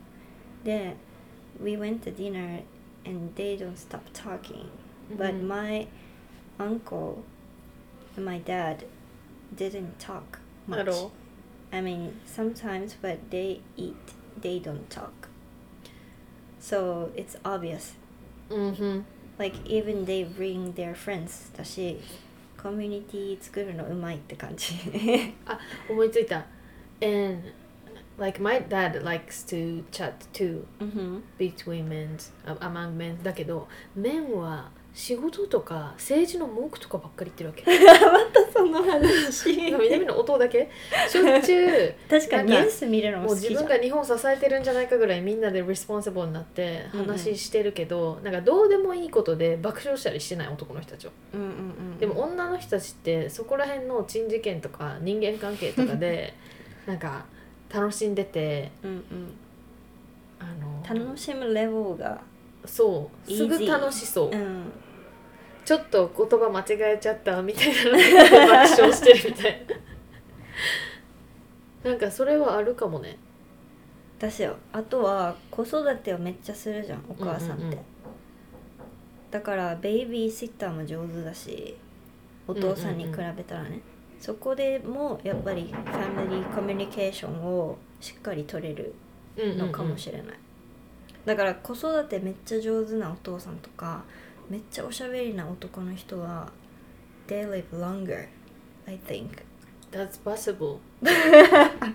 [0.64, 0.96] then
[1.62, 2.62] we went to dinner
[3.06, 4.70] and they don't stop talking
[5.18, 5.88] but うん my
[6.60, 7.24] uncle
[8.16, 8.86] and my dad
[9.56, 11.12] didn't talk much At all?
[11.72, 13.96] I mean sometimes but they eat
[14.44, 15.10] they don't talk
[16.60, 17.96] so it's obvious
[18.50, 19.06] うんふん
[19.38, 21.98] like even they bring their friends だし
[22.62, 24.74] コミュニティ作るのうまいって感じ
[25.46, 25.58] あ
[25.90, 26.46] 思いついた
[27.02, 27.42] and
[28.18, 34.70] like my dad likes to chat too うん between men among men だけど men は
[34.95, 37.91] 仕事とか政治の文句とかばっかり言ってるわけ。
[38.07, 39.53] またその話。
[39.53, 40.71] 南の音だけ。
[41.09, 47.07] しょっちゅう確かにニュース見るのも自分が日本を支えてるんじゃないかぐらいみんなでリスポンシブルになってうんうん。
[47.07, 51.13] 話してるけど、なんかどうでもいいことで爆笑したりしてない男の人たちは。
[51.35, 56.35] うんうんうんでも女の人たちってそこら辺の珍事件とか人間関係とかで
[56.87, 57.25] なんか
[57.73, 59.05] 楽しんでてうんうん。
[60.39, 60.47] あ
[60.95, 62.21] の楽しむレベルが
[62.65, 64.73] そうすぐ楽しそう、うん
[65.65, 69.67] ちょっと言葉間違えちゃったみたいなので爆笑してるみたい
[71.85, 71.91] な。
[71.91, 73.19] なんかそれはあるかもね。
[74.19, 74.57] 私よ。
[74.73, 77.79] あとは子育てをめっちゃするじゃんお母さんって、うんうんうん。
[79.31, 81.77] だからベイビーシッターも上手だし
[82.47, 83.81] お父さんに比べたらね、
[84.21, 88.95] そこでもやっぱりファミリーコミュニケーションをしっかり取れる
[89.37, 90.39] のかもしれない、
[91.25, 94.05] だから子育てめっちゃ上手なお父さんとか
[94.49, 96.51] めっちゃおしゃべりな男の人は
[97.27, 98.29] they live longer
[98.87, 99.43] I think.
[99.91, 100.79] That's possible.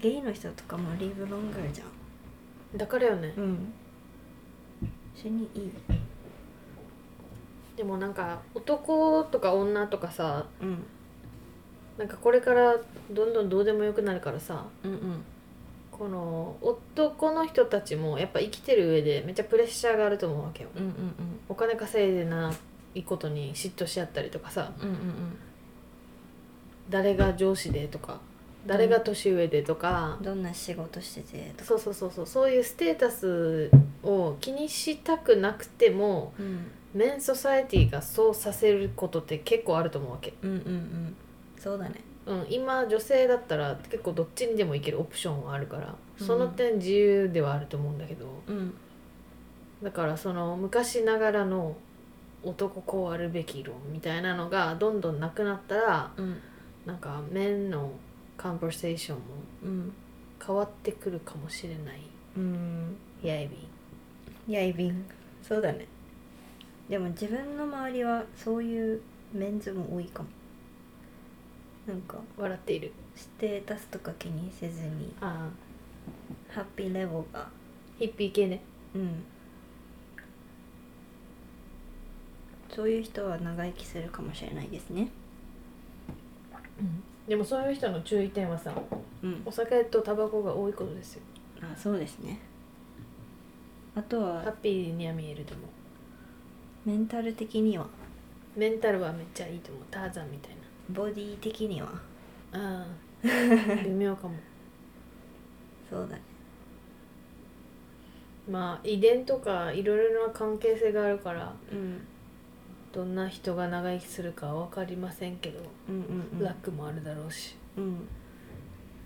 [0.00, 2.78] ゲイの人とかも live longer じゃん。
[2.78, 3.32] だからよね。
[3.36, 3.72] うん。
[5.14, 5.72] 死にいい。
[7.76, 10.84] でもなんか男とか女とかさうん。
[11.98, 12.76] なんかこれから
[13.10, 15.24] どんどんどうでもよくなるからさうんうん
[16.02, 20.68] この男の人たちもやっぱ生きてる上でめっちゃプレッシャーがあると思うわけよ。
[20.74, 20.92] うんうん
[21.48, 22.52] お金稼いでな
[22.96, 24.72] いことに嫉妬し合ったりとかさ。
[24.82, 24.96] うんうん
[26.90, 28.18] 誰が上司でとか
[28.66, 30.16] 誰が年上でとか。
[30.18, 31.64] うん、どんな仕事しててとか。
[31.64, 32.26] そうそうそうそう。
[32.26, 33.70] そういうステータス
[34.02, 36.66] を気にしたくなくてもうん。
[36.94, 41.16] メンソサエティがそうさせることって結構あると思うわけ、うんうんうん。
[41.56, 46.26] そうだねうん、今女性だったら結構どっちにでもいけるオプションはあるからうん。
[46.26, 48.74] その点自由ではあると思うんだけど、うん。
[49.82, 51.76] だからその昔ながらの
[52.44, 56.36] 男こうあるべき論みたいなのがどんどんなくなったらうん。
[56.86, 57.92] なんか面の
[58.36, 59.22] カンバーセーションも
[59.64, 59.92] うん。
[60.44, 62.00] 変わってくるかもしれない。
[62.36, 62.96] うん。
[63.22, 64.52] やいびん。
[64.52, 65.04] やいびん。
[65.42, 65.86] そうだね。
[66.88, 69.00] でも自分の周りはそういう
[69.32, 70.28] メンズも多いかも
[71.86, 72.92] なんか笑っている。
[73.14, 75.14] ステータスとか気にせずに。
[75.20, 76.54] ああ。
[76.54, 77.48] ハッピーレベルが。
[77.98, 78.62] ヒッピー系ね。
[78.94, 79.24] うん。
[82.68, 85.08] そういう人は長生きするかもしれないですね。
[87.28, 88.74] でもそういう人の注意点はさ
[89.22, 89.42] うん。
[89.44, 91.22] お酒とタバコが多いことですよ。
[91.60, 92.38] あそうですね。
[93.94, 96.88] あとハッはピーには見えると思う。
[96.88, 97.86] メンタル的には。
[98.56, 99.84] メンタルはめっちゃいいと思う。
[99.90, 100.56] ターザンみたい
[100.92, 101.88] ボディ的には。
[102.52, 102.86] なああ
[103.84, 104.34] 微妙かも。
[105.88, 106.22] そうだね。
[108.50, 112.00] まあ遺伝とかいろいろな関係性があるからうん。
[112.92, 116.00] どんな人が長生きするかは分かりませんけど、うんうん
[116.32, 116.38] うん。
[116.38, 117.56] ブラックもあるだろうし。
[117.76, 118.06] うん。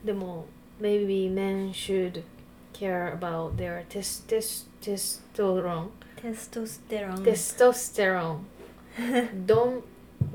[0.04, 0.46] でも
[0.80, 2.22] maybe men should
[2.72, 5.88] care about their tes- tes- testosterone
[6.20, 7.16] テストステロン。
[7.18, 8.38] testosterone
[9.46, 9.82] don't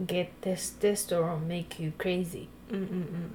[0.05, 2.47] get testosterone make you crazy.
[2.69, 3.31] うんうんうん。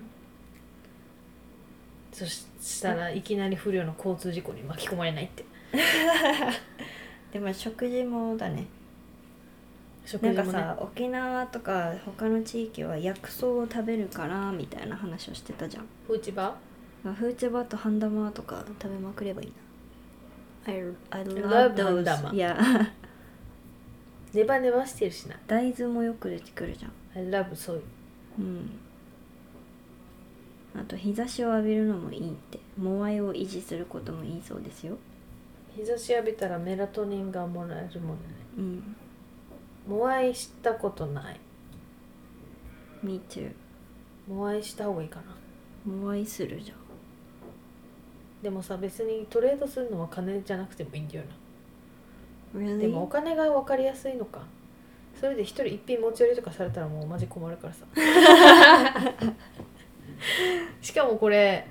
[2.12, 2.46] そし
[2.80, 5.44] たらいきなり不良の交通事故に巻き込まれないって。
[7.32, 8.66] でも食事もだね。
[10.06, 10.36] 食事もね。
[10.36, 15.86] なんかさ、沖縄とか他の地域は薬草を食べるからみたいな話をしてたじゃん。
[16.06, 16.56] フーチバ？
[17.04, 19.52] まあフーチバーとハンダマーとか食べまくればいい
[20.66, 20.72] な。
[20.72, 21.84] I, I love love those.
[21.84, 22.32] ハンダマ。
[22.32, 22.58] いや
[24.32, 25.38] ネバネバしてるしな。
[25.46, 26.92] 大豆もよく出てくるじゃん。
[27.14, 28.70] I love そうん。
[30.74, 32.58] あと日差しを浴びるのもいいって。
[32.76, 34.98] モアイを維持することもいいそうですよ。
[35.74, 38.22] 日差し浴びたらメラトニンがもらえるもんね。
[38.58, 38.96] うん。
[39.88, 41.40] モアイしたことない。
[43.02, 43.52] Me too
[44.28, 45.36] モアイした方がいいかな。
[45.90, 46.76] モアイするじゃん。
[48.42, 51.30] でもさ別にトレードするのは金じゃなくてもいいんだよな?
[52.54, 54.40] でもお金が分かりやすいのか。
[55.18, 57.86] それで一人一品持ち寄りとかされたらもうマジ困るからさ。
[60.82, 61.66] しかもこれ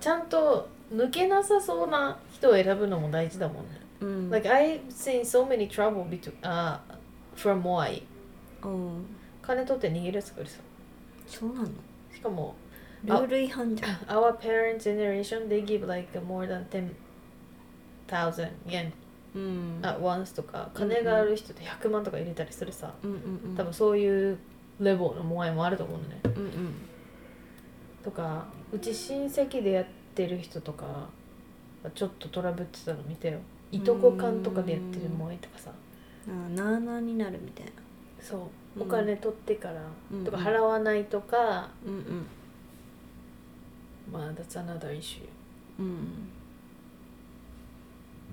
[0.00, 4.30] ちゃんと抜けなさそうな人を選ぶのも大事だもんね、うん。
[4.30, 6.78] Like I've seen so many trouble between, uh,
[7.36, 9.04] from おう
[9.42, 10.60] 金取って逃げるやつがいるさ。
[11.26, 11.68] そうなの？
[12.12, 12.54] しかも
[13.04, 13.90] ルール違反じゃん。
[14.08, 16.64] our parents generation they give like more than
[18.08, 18.90] 10,000 yen
[19.34, 19.80] うん。
[19.82, 22.92] at once とか金がある人って100万とか入れたりするさ。
[23.02, 23.16] うんうん
[23.50, 23.56] うん。
[23.56, 24.38] 多分そういう
[24.80, 26.20] レベルのモアイもあると思うのね。
[26.24, 26.74] うんうん。
[28.02, 31.08] とかうち親戚でやってる人とか
[31.94, 33.38] ちょっとトラブってたの見てよ。
[33.70, 35.70] いとこ間とかでやってるモアイとかさ。
[36.26, 37.72] あなあなあになるみたいな。
[38.20, 38.40] そう。
[38.76, 38.82] うん。
[38.82, 40.24] お金取ってからうん。
[40.24, 42.26] とか払わないとかうんうん。
[44.10, 45.28] まあ that's another issue
[45.78, 46.30] うん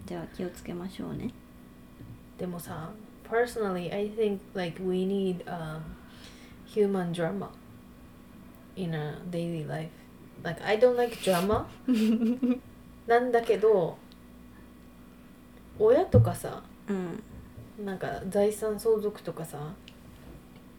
[0.05, 1.31] じゃあ気をつけましょうね。
[2.37, 2.91] でもさ
[3.29, 5.81] personally I think like we need、um,
[6.67, 7.49] human drama
[8.75, 9.89] in a daily life.
[10.43, 11.65] Like I don't like drama.
[13.07, 13.97] なんだけど
[15.79, 17.23] 親とかさうん。
[17.83, 19.73] なんか財産相続とかさ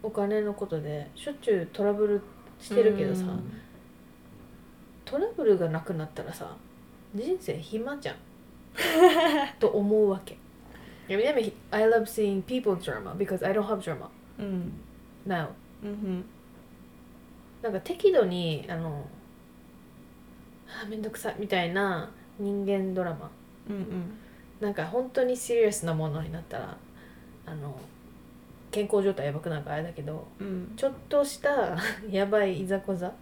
[0.02, 2.22] お金のことでしょっちゅうトラブル
[2.58, 3.24] してるけどさ、
[5.04, 6.56] トラブルがなくなったらさ
[7.14, 8.16] 人生暇じゃん
[9.58, 10.36] と思うわけ。
[11.08, 14.08] I mean, I love seeing people's drama because I don't have drama.
[14.38, 14.72] うん
[15.26, 15.48] now.
[15.82, 16.24] うん
[17.62, 19.06] なんか適度にあの
[20.68, 23.30] あーめんどくさいみたいな人間ドラマ。
[23.68, 24.18] うんうん
[24.60, 26.76] なんか本当にシリアスなものになったら
[27.44, 27.78] あの
[28.70, 31.76] 健康状態やばくなるからあれだけどうんちょっとした
[32.10, 33.12] やばいいざこざ。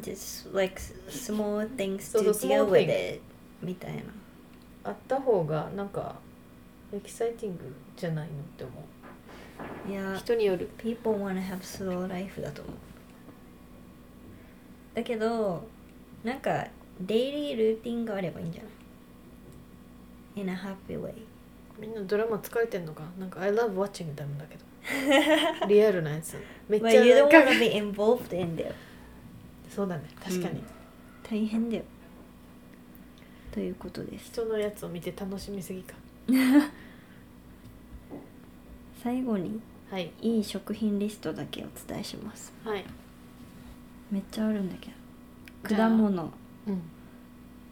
[0.00, 3.20] Just like small things そう to そう deal small with things it
[3.62, 4.02] みたいな
[4.84, 6.16] あった方がなんか
[6.92, 9.90] エキサイティングじゃないのって思う。
[9.90, 10.68] いや人による。
[10.78, 12.74] people wanna have slow life だと思う。
[14.94, 15.66] だけど
[16.24, 16.66] なんか
[17.00, 18.72] デイリールーティンがあればいいんじゃない
[20.42, 21.12] ？In a happy way
[21.78, 23.02] みんなドラマ疲れてんのか？
[23.18, 24.64] なんか I love watching them だけど。
[25.68, 26.36] リアルなやつ。
[26.68, 28.72] めっ but ちゃ you な don't wanna be involved in there
[29.68, 30.04] そうだね。
[30.22, 30.66] 確かに、うん。
[31.22, 31.82] 大変だよ
[33.52, 34.26] ということです。
[34.32, 35.94] 人のやつを見て楽しみすぎか。
[39.02, 40.10] 最後にはい。
[40.20, 42.52] いい食品リストだけお伝えします。
[42.64, 42.84] はい。
[44.10, 44.90] めっちゃあるんだけ
[45.68, 46.30] ど果物。
[46.66, 46.82] うん。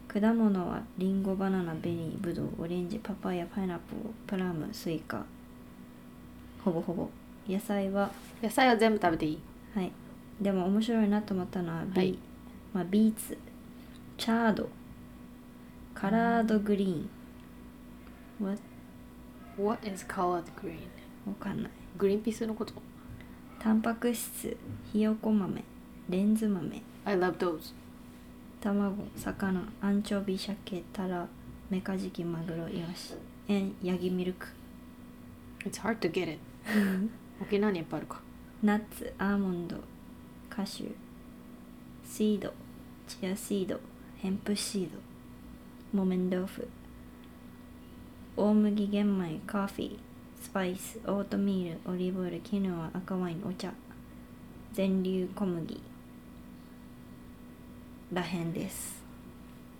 [0.07, 5.23] 果物はリンゴバナナベリーブドウオレンジパパイヤパイナップルプラムスイカ。
[6.63, 7.07] ほぼほぼ。
[7.47, 8.11] 野菜は
[8.41, 9.39] 野菜は全部食べていい？
[9.75, 9.91] はい。
[10.41, 12.19] でも面白いなと思ったのはビ,、はい。
[12.73, 13.37] まあ、ビーツ。
[14.17, 14.67] チャード
[15.99, 18.45] カラードグリーン。
[18.45, 18.55] わ
[19.57, 20.77] What is colored green?
[21.25, 21.71] わかんない。
[21.97, 22.73] グリーンピースのこと？
[23.57, 24.55] タンパク質
[24.93, 25.63] ひよこ豆
[26.07, 26.83] レンズ豆。
[27.03, 27.73] I love those.
[28.61, 31.27] 卵魚アンチョビ鮭タラ
[31.71, 33.15] メカジキマグロイワシ。
[33.47, 34.49] えんヤギミルク。
[35.65, 36.39] It's hard to get it.
[37.41, 38.21] 沖縄にいっぱいあるか。
[38.61, 39.77] ナッツアーモンド
[40.47, 40.91] カシュー。
[42.05, 42.53] シード
[43.07, 43.79] チアシード
[44.17, 45.06] ヘンプシード
[45.93, 46.67] 木綿豆腐。
[48.35, 49.97] 大麦玄米カーフィー
[50.41, 53.71] スパイスオートミールオリーブオイルキヌア赤ワインお茶。
[54.73, 55.81] 全粒小麦。
[58.13, 59.03] らへんです。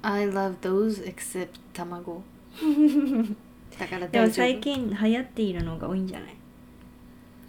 [0.01, 2.23] I love those except 卵
[3.77, 6.35] だからでも最夫近流行っているのが多いんじゃない？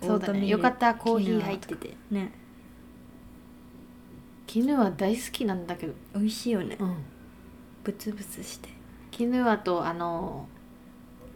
[0.03, 0.47] そうだね。
[0.47, 1.97] よかったコーヒー入ってて。
[2.11, 2.33] ね。
[4.47, 5.95] キヌア大好きなんだけど。
[6.15, 6.77] 美味しいよね。
[6.79, 6.97] うん
[7.89, 8.68] ブツブツして。
[9.11, 10.47] キヌアとあの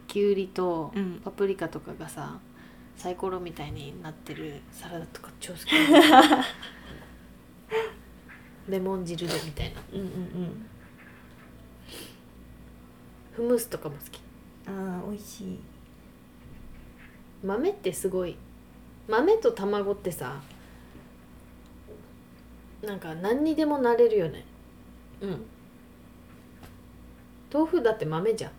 [0.07, 1.19] きゅうりとうん。
[1.25, 2.37] パプリカとかがさ、
[2.95, 5.65] サイコロみたいになってるサラダとか超好き。
[8.69, 9.81] レモン汁でみたいな。
[9.93, 10.65] うんうんうん。
[13.35, 14.21] フムスとかも好き。
[14.67, 15.59] ああ美味しい。
[17.43, 18.37] 豆ってすごい。
[19.07, 20.39] 豆と卵ってさ
[22.83, 24.45] なんか何にでもなれるよね。
[25.19, 25.43] うん
[27.53, 28.51] 豆腐だって豆じゃん。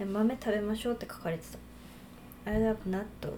[0.00, 0.12] うん。
[0.12, 1.44] 豆食べましょうって書かれて
[2.44, 2.50] た。
[2.50, 3.36] I love 納豆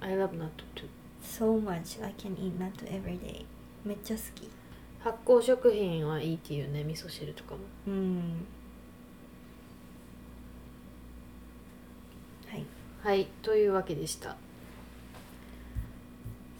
[0.00, 0.88] I love nut too
[1.22, 2.02] so much.
[2.04, 3.44] I can eat 納豆 every day.
[3.84, 4.48] めっちゃ好き。
[5.00, 7.58] 発酵食品はいいっていうね味噌汁とかも。
[7.88, 8.46] うん。
[12.46, 12.64] はい。
[13.02, 14.36] はいというわけでした。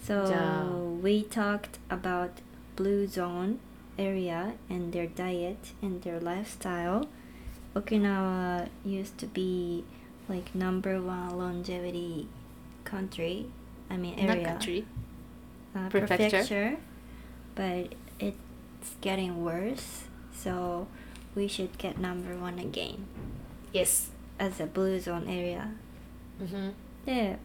[0.05, 0.89] So じゃあ。
[1.03, 2.31] we talked about
[2.77, 3.59] blue zone
[3.99, 7.09] area and their diet and their lifestyle,
[7.75, 9.85] Okinawa used to be
[10.29, 12.29] like number one longevity
[12.85, 13.47] country.
[13.91, 14.43] I mean area.
[14.43, 14.87] Not country.
[15.75, 16.31] Uh, prefecture.
[16.31, 16.77] prefecture.
[17.55, 20.87] But it's getting worse, so
[21.35, 23.07] we should get number one again.
[23.73, 24.11] Yes.
[24.39, 25.73] As a blue zone area.
[26.41, 26.69] Mm-hmm.
[27.07, 27.37] Yeah.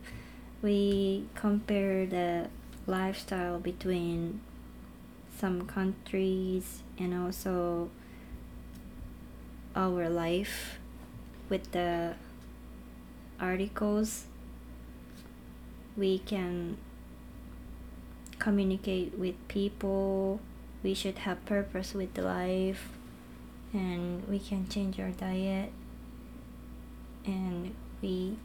[0.62, 2.50] We compare the
[2.86, 4.42] lifestyle between
[5.44, 7.90] some countries and also
[9.76, 10.80] our life
[11.50, 12.16] with the
[13.42, 14.24] articles
[15.98, 16.78] we can
[18.40, 20.40] communicate with people
[20.82, 22.88] we should have purpose with life
[23.74, 25.74] and we can change our diet
[27.26, 28.38] and we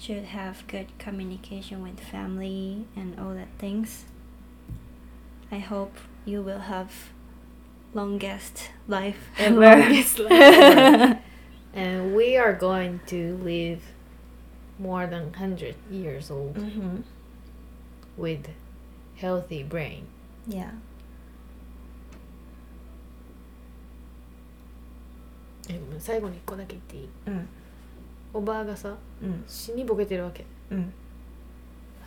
[0.00, 4.06] should have good communication with family and all that things.
[5.53, 6.91] I hope you will have
[7.93, 9.59] longest life ever.
[9.59, 11.19] Longest life ever.
[11.73, 13.81] and we are going to live
[14.79, 17.01] more than 100 years old mm-hmm.
[18.17, 18.47] with
[19.17, 20.03] healthy brain
[20.47, 20.71] Yeah.
[25.69, 27.47] えごめん最後に1個だけ言っていいうん
[28.33, 30.93] おばあがさうん死にボケてるわけうん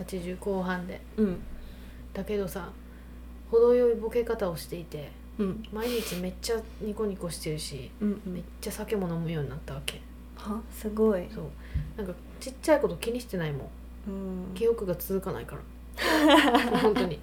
[0.01, 1.43] 80後半でうん
[2.12, 2.70] だけどさ
[3.52, 5.64] 程よいボケ方をしていてうん。
[5.72, 10.02] 毎日めっちゃニコニコしてるしうんうめっんちゃ酒も飲むようになったわけ。
[10.36, 10.62] は？
[10.72, 11.28] すごい。
[11.34, 11.45] そう。
[11.98, 14.10] なんかちっちゃいこと気にしてないもん。
[14.10, 14.54] うん。
[14.56, 15.62] 記憶が続かないから。
[16.80, 17.20] 本当に。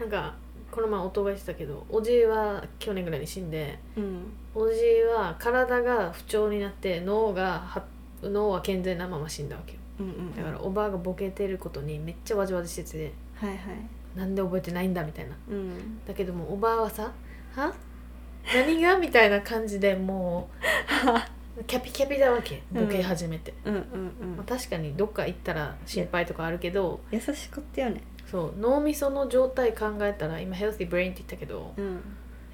[0.00, 0.34] なんか
[0.70, 4.22] この前夫が言ってたけどおじいは去年ぐらいに死んでうん。
[4.54, 7.84] おじいは体が不調になって脳がは
[8.22, 9.78] 脳は健全なまま死んだわけよ。
[10.00, 10.34] うんうん。
[10.36, 13.58] だからおばあがボケてることにめっちゃわじわじしててはいはい
[14.14, 15.36] なんで覚えてないんだみたいな。
[15.48, 16.04] うん。
[16.06, 17.12] だけどもおばあはさ
[17.56, 17.72] 「は？
[18.54, 20.48] 何が?」みたいな感じでも
[21.58, 22.62] う キャピキャピだわけ。
[22.72, 23.74] ボケ始めて、うん。
[23.74, 23.84] うんう
[24.36, 28.02] まあ、ん確かにどっか行ったら心配とかあるけど優しかったよね。
[28.26, 32.00] そう脳みその状態考えたら今 healthy brain って言ったけど、うん。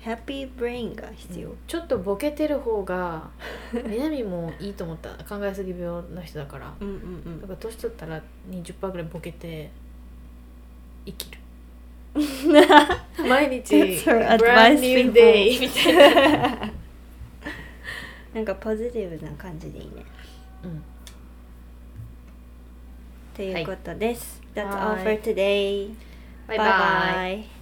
[0.02, 1.54] happy brain が必要。
[1.66, 3.28] ちょっとボケてる方が
[3.86, 5.10] 南もいいと思った。
[5.24, 6.74] 考えすぎ病の人だから。
[6.80, 9.70] うんうんだから年取ったら20%ぐらいボケて
[11.06, 11.38] 生きる
[12.14, 15.12] 毎日 That's her advice, people.
[15.12, 16.72] day みたいな、
[18.34, 20.04] なんかポジティブな感じでいいね
[20.64, 20.82] うん、
[23.34, 25.94] ということです、That's は all い for today
[26.48, 26.64] バイバ
[27.28, 27.59] イ bye